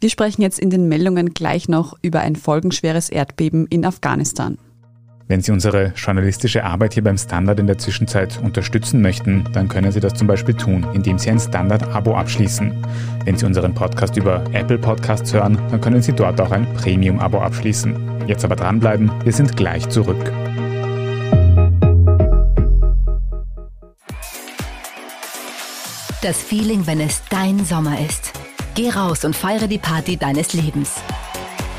Wir 0.00 0.10
sprechen 0.10 0.42
jetzt 0.42 0.58
in 0.58 0.70
den 0.70 0.88
Meldungen 0.88 1.34
gleich 1.34 1.68
noch 1.68 1.94
über 2.02 2.20
ein 2.20 2.34
folgenschweres 2.34 3.08
Erdbeben 3.10 3.66
in 3.68 3.84
Afghanistan. 3.84 4.58
Wenn 5.32 5.40
Sie 5.40 5.50
unsere 5.50 5.94
journalistische 5.96 6.62
Arbeit 6.62 6.92
hier 6.92 7.02
beim 7.02 7.16
Standard 7.16 7.58
in 7.58 7.66
der 7.66 7.78
Zwischenzeit 7.78 8.38
unterstützen 8.42 9.00
möchten, 9.00 9.44
dann 9.54 9.66
können 9.66 9.90
Sie 9.90 9.98
das 9.98 10.12
zum 10.12 10.26
Beispiel 10.26 10.54
tun, 10.54 10.86
indem 10.92 11.18
Sie 11.18 11.30
ein 11.30 11.40
Standard-Abo 11.40 12.14
abschließen. 12.14 12.84
Wenn 13.24 13.38
Sie 13.38 13.46
unseren 13.46 13.72
Podcast 13.72 14.14
über 14.18 14.44
Apple 14.52 14.76
Podcasts 14.76 15.32
hören, 15.32 15.56
dann 15.70 15.80
können 15.80 16.02
Sie 16.02 16.12
dort 16.12 16.38
auch 16.38 16.50
ein 16.50 16.70
Premium-Abo 16.74 17.38
abschließen. 17.38 18.26
Jetzt 18.26 18.44
aber 18.44 18.56
dranbleiben, 18.56 19.10
wir 19.24 19.32
sind 19.32 19.56
gleich 19.56 19.88
zurück. 19.88 20.22
Das 26.20 26.42
Feeling, 26.42 26.86
wenn 26.86 27.00
es 27.00 27.22
dein 27.30 27.64
Sommer 27.64 27.98
ist. 28.06 28.32
Geh 28.74 28.90
raus 28.90 29.24
und 29.24 29.34
feiere 29.34 29.66
die 29.66 29.78
Party 29.78 30.18
deines 30.18 30.52
Lebens. 30.52 31.00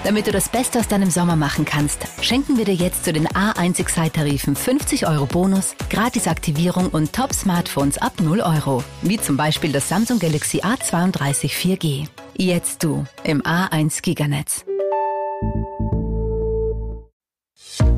Damit 0.04 0.28
du 0.28 0.32
das 0.34 0.50
Beste 0.50 0.80
aus 0.80 0.90
deinem 0.90 1.10
Sommer 1.10 1.38
machen 1.38 1.64
kannst, 1.64 2.06
schenken 2.22 2.58
wir 2.58 2.66
dir 2.66 2.74
jetzt 2.74 3.06
zu 3.06 3.14
den 3.14 3.26
A1 3.26 3.80
Excite-Tarifen 3.80 4.54
50 4.54 5.08
Euro 5.08 5.26
Bonus, 5.26 5.76
Gratisaktivierung 5.90 6.90
und 6.90 7.14
Top-Smartphones 7.14 8.00
ab 8.00 8.12
0 8.22 8.42
Euro. 8.42 8.84
Wie 9.02 9.18
zum 9.18 9.38
Beispiel 9.38 9.72
das 9.72 9.88
Samsung 9.88 10.20
Galaxy 10.20 10.60
A32 10.60 11.50
4G. 11.52 12.08
Jetzt 12.38 12.84
du 12.84 13.06
im 13.24 13.42
A1 13.44 14.02
Giganetz. 14.02 14.66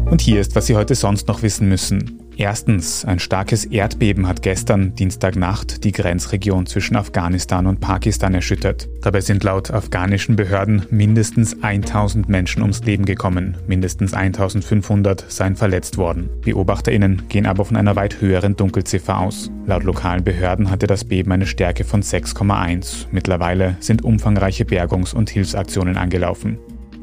Und 0.10 0.22
hier 0.22 0.40
ist, 0.40 0.56
was 0.56 0.68
Sie 0.68 0.76
heute 0.76 0.96
sonst 0.96 1.28
noch 1.28 1.42
wissen 1.42 1.68
müssen. 1.68 2.22
Erstens, 2.38 3.06
ein 3.06 3.20
starkes 3.20 3.64
Erdbeben 3.64 4.28
hat 4.28 4.42
gestern, 4.42 4.94
Dienstagnacht, 4.94 5.86
die 5.86 5.94
Grenzregion 5.94 6.66
zwischen 6.66 6.98
Afghanistan 6.98 7.66
und 7.66 7.80
Pakistan 7.80 8.34
erschüttert. 8.34 8.90
Dabei 9.02 9.22
sind 9.22 9.44
laut 9.44 9.72
afghanischen 9.72 10.36
Behörden 10.36 10.86
mindestens 10.90 11.62
1000 11.64 12.28
Menschen 12.28 12.62
ums 12.62 12.84
Leben 12.84 13.06
gekommen, 13.06 13.58
mindestens 13.68 14.14
1500 14.14 15.26
seien 15.32 15.56
verletzt 15.56 15.98
worden. 15.98 16.30
BeobachterInnen 16.42 17.24
gehen 17.30 17.46
aber 17.46 17.64
von 17.64 17.78
einer 17.78 17.96
weit 17.96 18.20
höheren 18.20 18.58
Dunkelziffer 18.58 19.18
aus. 19.18 19.50
Laut 19.66 19.84
lokalen 19.84 20.26
Behörden 20.26 20.70
hatte 20.70 20.88
das 20.88 21.06
Beben 21.06 21.32
eine 21.32 21.48
Stärke 21.48 21.86
von 21.86 22.04
6,1. 22.04 23.06
Mittlerweile 23.12 23.78
sind 23.80 24.04
umfangreiche 24.04 24.66
Bergungs- 24.66 25.14
und 25.14 25.30
Hilfsaktionen 25.30 25.96
angelaufen. 25.96 26.60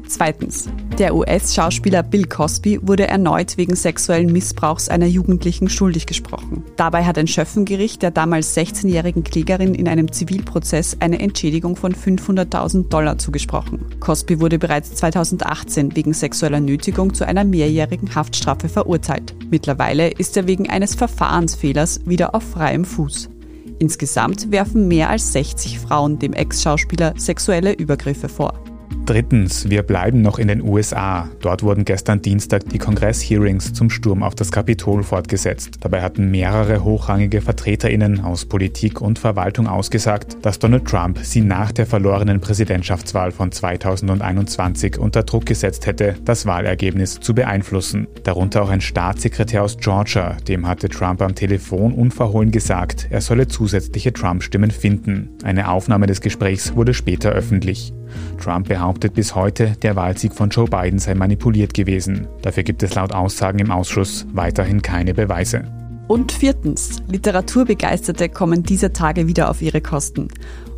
Zweitens. 0.07 0.69
Der 0.99 1.15
US-Schauspieler 1.15 2.03
Bill 2.03 2.25
Cosby 2.25 2.79
wurde 2.81 3.07
erneut 3.07 3.57
wegen 3.57 3.75
sexuellen 3.75 4.31
Missbrauchs 4.31 4.89
einer 4.89 5.05
Jugendlichen 5.05 5.69
schuldig 5.69 6.05
gesprochen. 6.05 6.63
Dabei 6.75 7.03
hat 7.05 7.17
ein 7.17 7.27
Schöffengericht 7.27 8.01
der 8.01 8.11
damals 8.11 8.55
16-jährigen 8.55 9.23
Klägerin 9.23 9.73
in 9.73 9.87
einem 9.87 10.11
Zivilprozess 10.11 10.97
eine 10.99 11.19
Entschädigung 11.19 11.75
von 11.75 11.93
500.000 11.93 12.89
Dollar 12.89 13.17
zugesprochen. 13.17 13.85
Cosby 13.99 14.39
wurde 14.39 14.59
bereits 14.59 14.93
2018 14.95 15.95
wegen 15.95 16.13
sexueller 16.13 16.59
Nötigung 16.59 17.13
zu 17.13 17.25
einer 17.25 17.43
mehrjährigen 17.43 18.13
Haftstrafe 18.13 18.69
verurteilt. 18.69 19.33
Mittlerweile 19.49 20.09
ist 20.09 20.37
er 20.37 20.47
wegen 20.47 20.69
eines 20.69 20.95
Verfahrensfehlers 20.95 22.01
wieder 22.05 22.35
auf 22.35 22.43
freiem 22.43 22.85
Fuß. 22.85 23.29
Insgesamt 23.79 24.51
werfen 24.51 24.87
mehr 24.87 25.09
als 25.09 25.33
60 25.33 25.79
Frauen 25.79 26.19
dem 26.19 26.33
Ex-Schauspieler 26.33 27.13
sexuelle 27.17 27.73
Übergriffe 27.73 28.29
vor. 28.29 28.53
Drittens, 29.05 29.69
wir 29.69 29.83
bleiben 29.83 30.21
noch 30.21 30.39
in 30.39 30.47
den 30.47 30.61
USA. 30.61 31.27
Dort 31.41 31.61
wurden 31.61 31.83
gestern 31.83 32.21
Dienstag 32.21 32.69
die 32.69 32.77
Kongress-Hearings 32.77 33.73
zum 33.73 33.89
Sturm 33.89 34.23
auf 34.23 34.33
das 34.33 34.49
Kapitol 34.49 35.03
fortgesetzt. 35.03 35.79
Dabei 35.81 36.01
hatten 36.01 36.31
mehrere 36.31 36.85
hochrangige 36.85 37.41
VertreterInnen 37.41 38.21
aus 38.21 38.45
Politik 38.45 39.01
und 39.01 39.19
Verwaltung 39.19 39.67
ausgesagt, 39.67 40.37
dass 40.41 40.57
Donald 40.57 40.85
Trump 40.85 41.19
sie 41.21 41.41
nach 41.41 41.73
der 41.73 41.85
verlorenen 41.85 42.39
Präsidentschaftswahl 42.39 43.33
von 43.33 43.51
2021 43.51 44.97
unter 44.97 45.23
Druck 45.23 45.47
gesetzt 45.47 45.85
hätte, 45.85 46.15
das 46.23 46.45
Wahlergebnis 46.45 47.19
zu 47.19 47.35
beeinflussen. 47.35 48.07
Darunter 48.23 48.63
auch 48.63 48.69
ein 48.69 48.79
Staatssekretär 48.79 49.63
aus 49.63 49.77
Georgia, 49.77 50.37
dem 50.47 50.65
hatte 50.65 50.87
Trump 50.87 51.21
am 51.21 51.35
Telefon 51.35 51.91
unverhohlen 51.91 52.51
gesagt, 52.51 53.07
er 53.09 53.19
solle 53.19 53.49
zusätzliche 53.49 54.13
Trump-Stimmen 54.13 54.71
finden. 54.71 55.29
Eine 55.43 55.69
Aufnahme 55.69 56.07
des 56.07 56.21
Gesprächs 56.21 56.73
wurde 56.73 56.93
später 56.93 57.31
öffentlich. 57.31 57.93
Trump 58.39 58.69
behauptet 58.93 59.15
bis 59.15 59.33
heute, 59.33 59.75
der 59.81 59.95
Wahlsieg 59.95 60.35
von 60.35 60.49
Joe 60.49 60.67
Biden 60.67 60.99
sei 60.99 61.15
manipuliert 61.15 61.73
gewesen. 61.73 62.27
Dafür 62.43 62.61
gibt 62.61 62.83
es 62.83 62.93
laut 62.93 63.11
Aussagen 63.11 63.57
im 63.57 63.71
Ausschuss 63.71 64.27
weiterhin 64.33 64.83
keine 64.83 65.15
Beweise. 65.15 65.63
Und 66.07 66.31
viertens, 66.31 67.01
Literaturbegeisterte 67.07 68.29
kommen 68.29 68.61
dieser 68.61 68.93
Tage 68.93 69.25
wieder 69.25 69.49
auf 69.49 69.63
ihre 69.63 69.81
Kosten. 69.81 70.27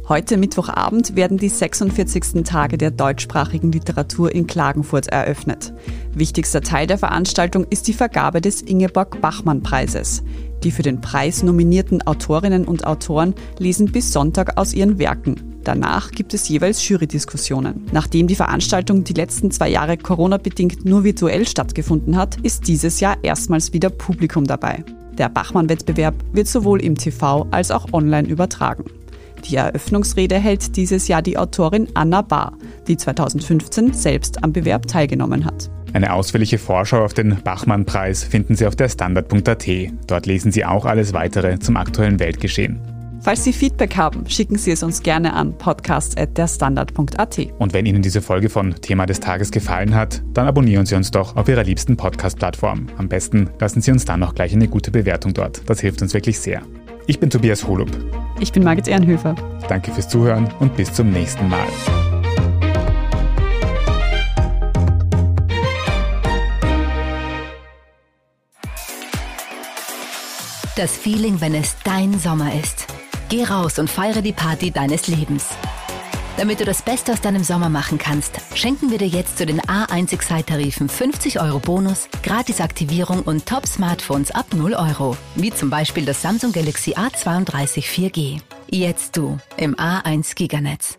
Heute 0.07 0.37
Mittwochabend 0.37 1.17
werden 1.17 1.37
die 1.37 1.49
46. 1.49 2.43
Tage 2.45 2.77
der 2.77 2.91
deutschsprachigen 2.91 3.73
Literatur 3.73 4.33
in 4.33 4.47
Klagenfurt 4.47 5.07
eröffnet. 5.07 5.73
Wichtigster 6.13 6.61
Teil 6.61 6.87
der 6.87 6.97
Veranstaltung 6.97 7.65
ist 7.69 7.85
die 7.89 7.93
Vergabe 7.93 8.39
des 8.39 8.61
Ingeborg-Bachmann-Preises. 8.61 10.23
Die 10.63 10.71
für 10.71 10.83
den 10.83 11.01
Preis 11.01 11.43
nominierten 11.43 12.01
Autorinnen 12.01 12.63
und 12.63 12.87
Autoren 12.87 13.35
lesen 13.59 13.91
bis 13.91 14.13
Sonntag 14.13 14.57
aus 14.57 14.73
ihren 14.73 14.99
Werken. 14.99 15.54
Danach 15.65 16.11
gibt 16.11 16.35
es 16.35 16.47
jeweils 16.47 16.87
Jury-Diskussionen. 16.87 17.87
Nachdem 17.91 18.27
die 18.27 18.35
Veranstaltung 18.35 19.03
die 19.03 19.13
letzten 19.13 19.49
zwei 19.49 19.67
Jahre 19.67 19.97
Corona-bedingt 19.97 20.85
nur 20.85 21.03
virtuell 21.03 21.47
stattgefunden 21.47 22.15
hat, 22.15 22.37
ist 22.43 22.67
dieses 22.67 22.99
Jahr 22.99 23.17
erstmals 23.23 23.73
wieder 23.73 23.89
Publikum 23.89 24.45
dabei. 24.45 24.83
Der 25.17 25.27
Bachmann-Wettbewerb 25.27 26.13
wird 26.33 26.47
sowohl 26.47 26.83
im 26.83 26.95
TV 26.95 27.47
als 27.49 27.71
auch 27.71 27.91
online 27.93 28.27
übertragen. 28.27 28.85
Die 29.49 29.55
Eröffnungsrede 29.55 30.37
hält 30.37 30.75
dieses 30.77 31.07
Jahr 31.07 31.23
die 31.23 31.37
Autorin 31.37 31.87
Anna 31.95 32.21
Bahr, 32.21 32.53
die 32.87 32.97
2015 32.97 33.93
selbst 33.93 34.43
am 34.43 34.53
Bewerb 34.53 34.85
teilgenommen 34.87 35.45
hat. 35.45 35.71
Eine 35.93 36.13
ausführliche 36.13 36.59
Vorschau 36.59 37.03
auf 37.03 37.15
den 37.15 37.37
Bachmann-Preis 37.43 38.23
finden 38.23 38.55
Sie 38.55 38.67
auf 38.67 38.75
der 38.75 38.89
Standard.at. 38.89 39.67
Dort 40.07 40.25
lesen 40.27 40.51
Sie 40.51 40.63
auch 40.63 40.85
alles 40.85 41.13
weitere 41.13 41.57
zum 41.57 41.77
aktuellen 41.77 42.19
Weltgeschehen. 42.19 42.94
Falls 43.25 43.43
Sie 43.43 43.53
Feedback 43.53 43.97
haben, 43.97 44.29
schicken 44.29 44.55
Sie 44.55 44.69
es 44.69 44.83
uns 44.83 45.01
gerne 45.01 45.33
an 45.33 45.57
podcast.derstandard.at. 45.57 47.39
Und 47.57 47.73
wenn 47.73 47.87
Ihnen 47.87 48.03
diese 48.03 48.21
Folge 48.21 48.49
von 48.49 48.75
Thema 48.75 49.07
des 49.07 49.19
Tages 49.19 49.49
gefallen 49.49 49.95
hat, 49.95 50.21
dann 50.35 50.45
abonnieren 50.45 50.85
Sie 50.85 50.93
uns 50.93 51.09
doch 51.09 51.35
auf 51.35 51.49
Ihrer 51.49 51.63
liebsten 51.63 51.97
Podcast-Plattform. 51.97 52.85
Am 52.97 53.09
besten 53.09 53.49
lassen 53.59 53.81
Sie 53.81 53.89
uns 53.89 54.05
dann 54.05 54.21
auch 54.21 54.35
gleich 54.35 54.53
eine 54.53 54.67
gute 54.67 54.91
Bewertung 54.91 55.33
dort. 55.33 55.67
Das 55.67 55.79
hilft 55.79 56.03
uns 56.03 56.13
wirklich 56.13 56.39
sehr. 56.39 56.61
Ich 57.07 57.19
bin 57.19 57.31
Tobias 57.31 57.67
Holub. 57.67 57.89
Ich 58.39 58.51
bin 58.51 58.63
Margit 58.63 58.87
Ehrenhöfer. 58.87 59.33
Danke 59.67 59.91
fürs 59.91 60.07
Zuhören 60.07 60.47
und 60.59 60.77
bis 60.77 60.93
zum 60.93 61.09
nächsten 61.09 61.49
Mal. 61.49 61.65
Das 70.75 70.95
Feeling, 70.95 71.41
wenn 71.41 71.55
es 71.55 71.75
dein 71.83 72.19
Sommer 72.19 72.53
ist. 72.53 72.94
Geh 73.29 73.43
raus 73.43 73.79
und 73.79 73.89
feiere 73.89 74.21
die 74.21 74.33
Party 74.33 74.71
deines 74.71 75.07
Lebens. 75.07 75.49
Damit 76.37 76.59
du 76.59 76.65
das 76.65 76.81
Beste 76.81 77.13
aus 77.13 77.21
deinem 77.21 77.43
Sommer 77.43 77.69
machen 77.69 77.97
kannst, 77.97 78.33
schenken 78.55 78.91
wir 78.91 78.97
dir 78.97 79.07
jetzt 79.07 79.37
zu 79.37 79.45
den 79.45 79.61
A1 79.61 80.11
Excite-Tarifen 80.11 80.89
50 80.89 81.39
Euro 81.39 81.59
Bonus, 81.59 82.09
Gratisaktivierung 82.23 83.21
und 83.21 83.45
Top-Smartphones 83.45 84.31
ab 84.31 84.47
0 84.53 84.73
Euro. 84.73 85.15
Wie 85.35 85.51
zum 85.51 85.69
Beispiel 85.69 86.05
das 86.05 86.21
Samsung 86.21 86.51
Galaxy 86.51 86.93
A32 86.93 87.83
4G. 87.83 88.41
Jetzt 88.69 89.15
du 89.15 89.37
im 89.55 89.75
A1 89.75 90.35
Giganetz. 90.35 90.97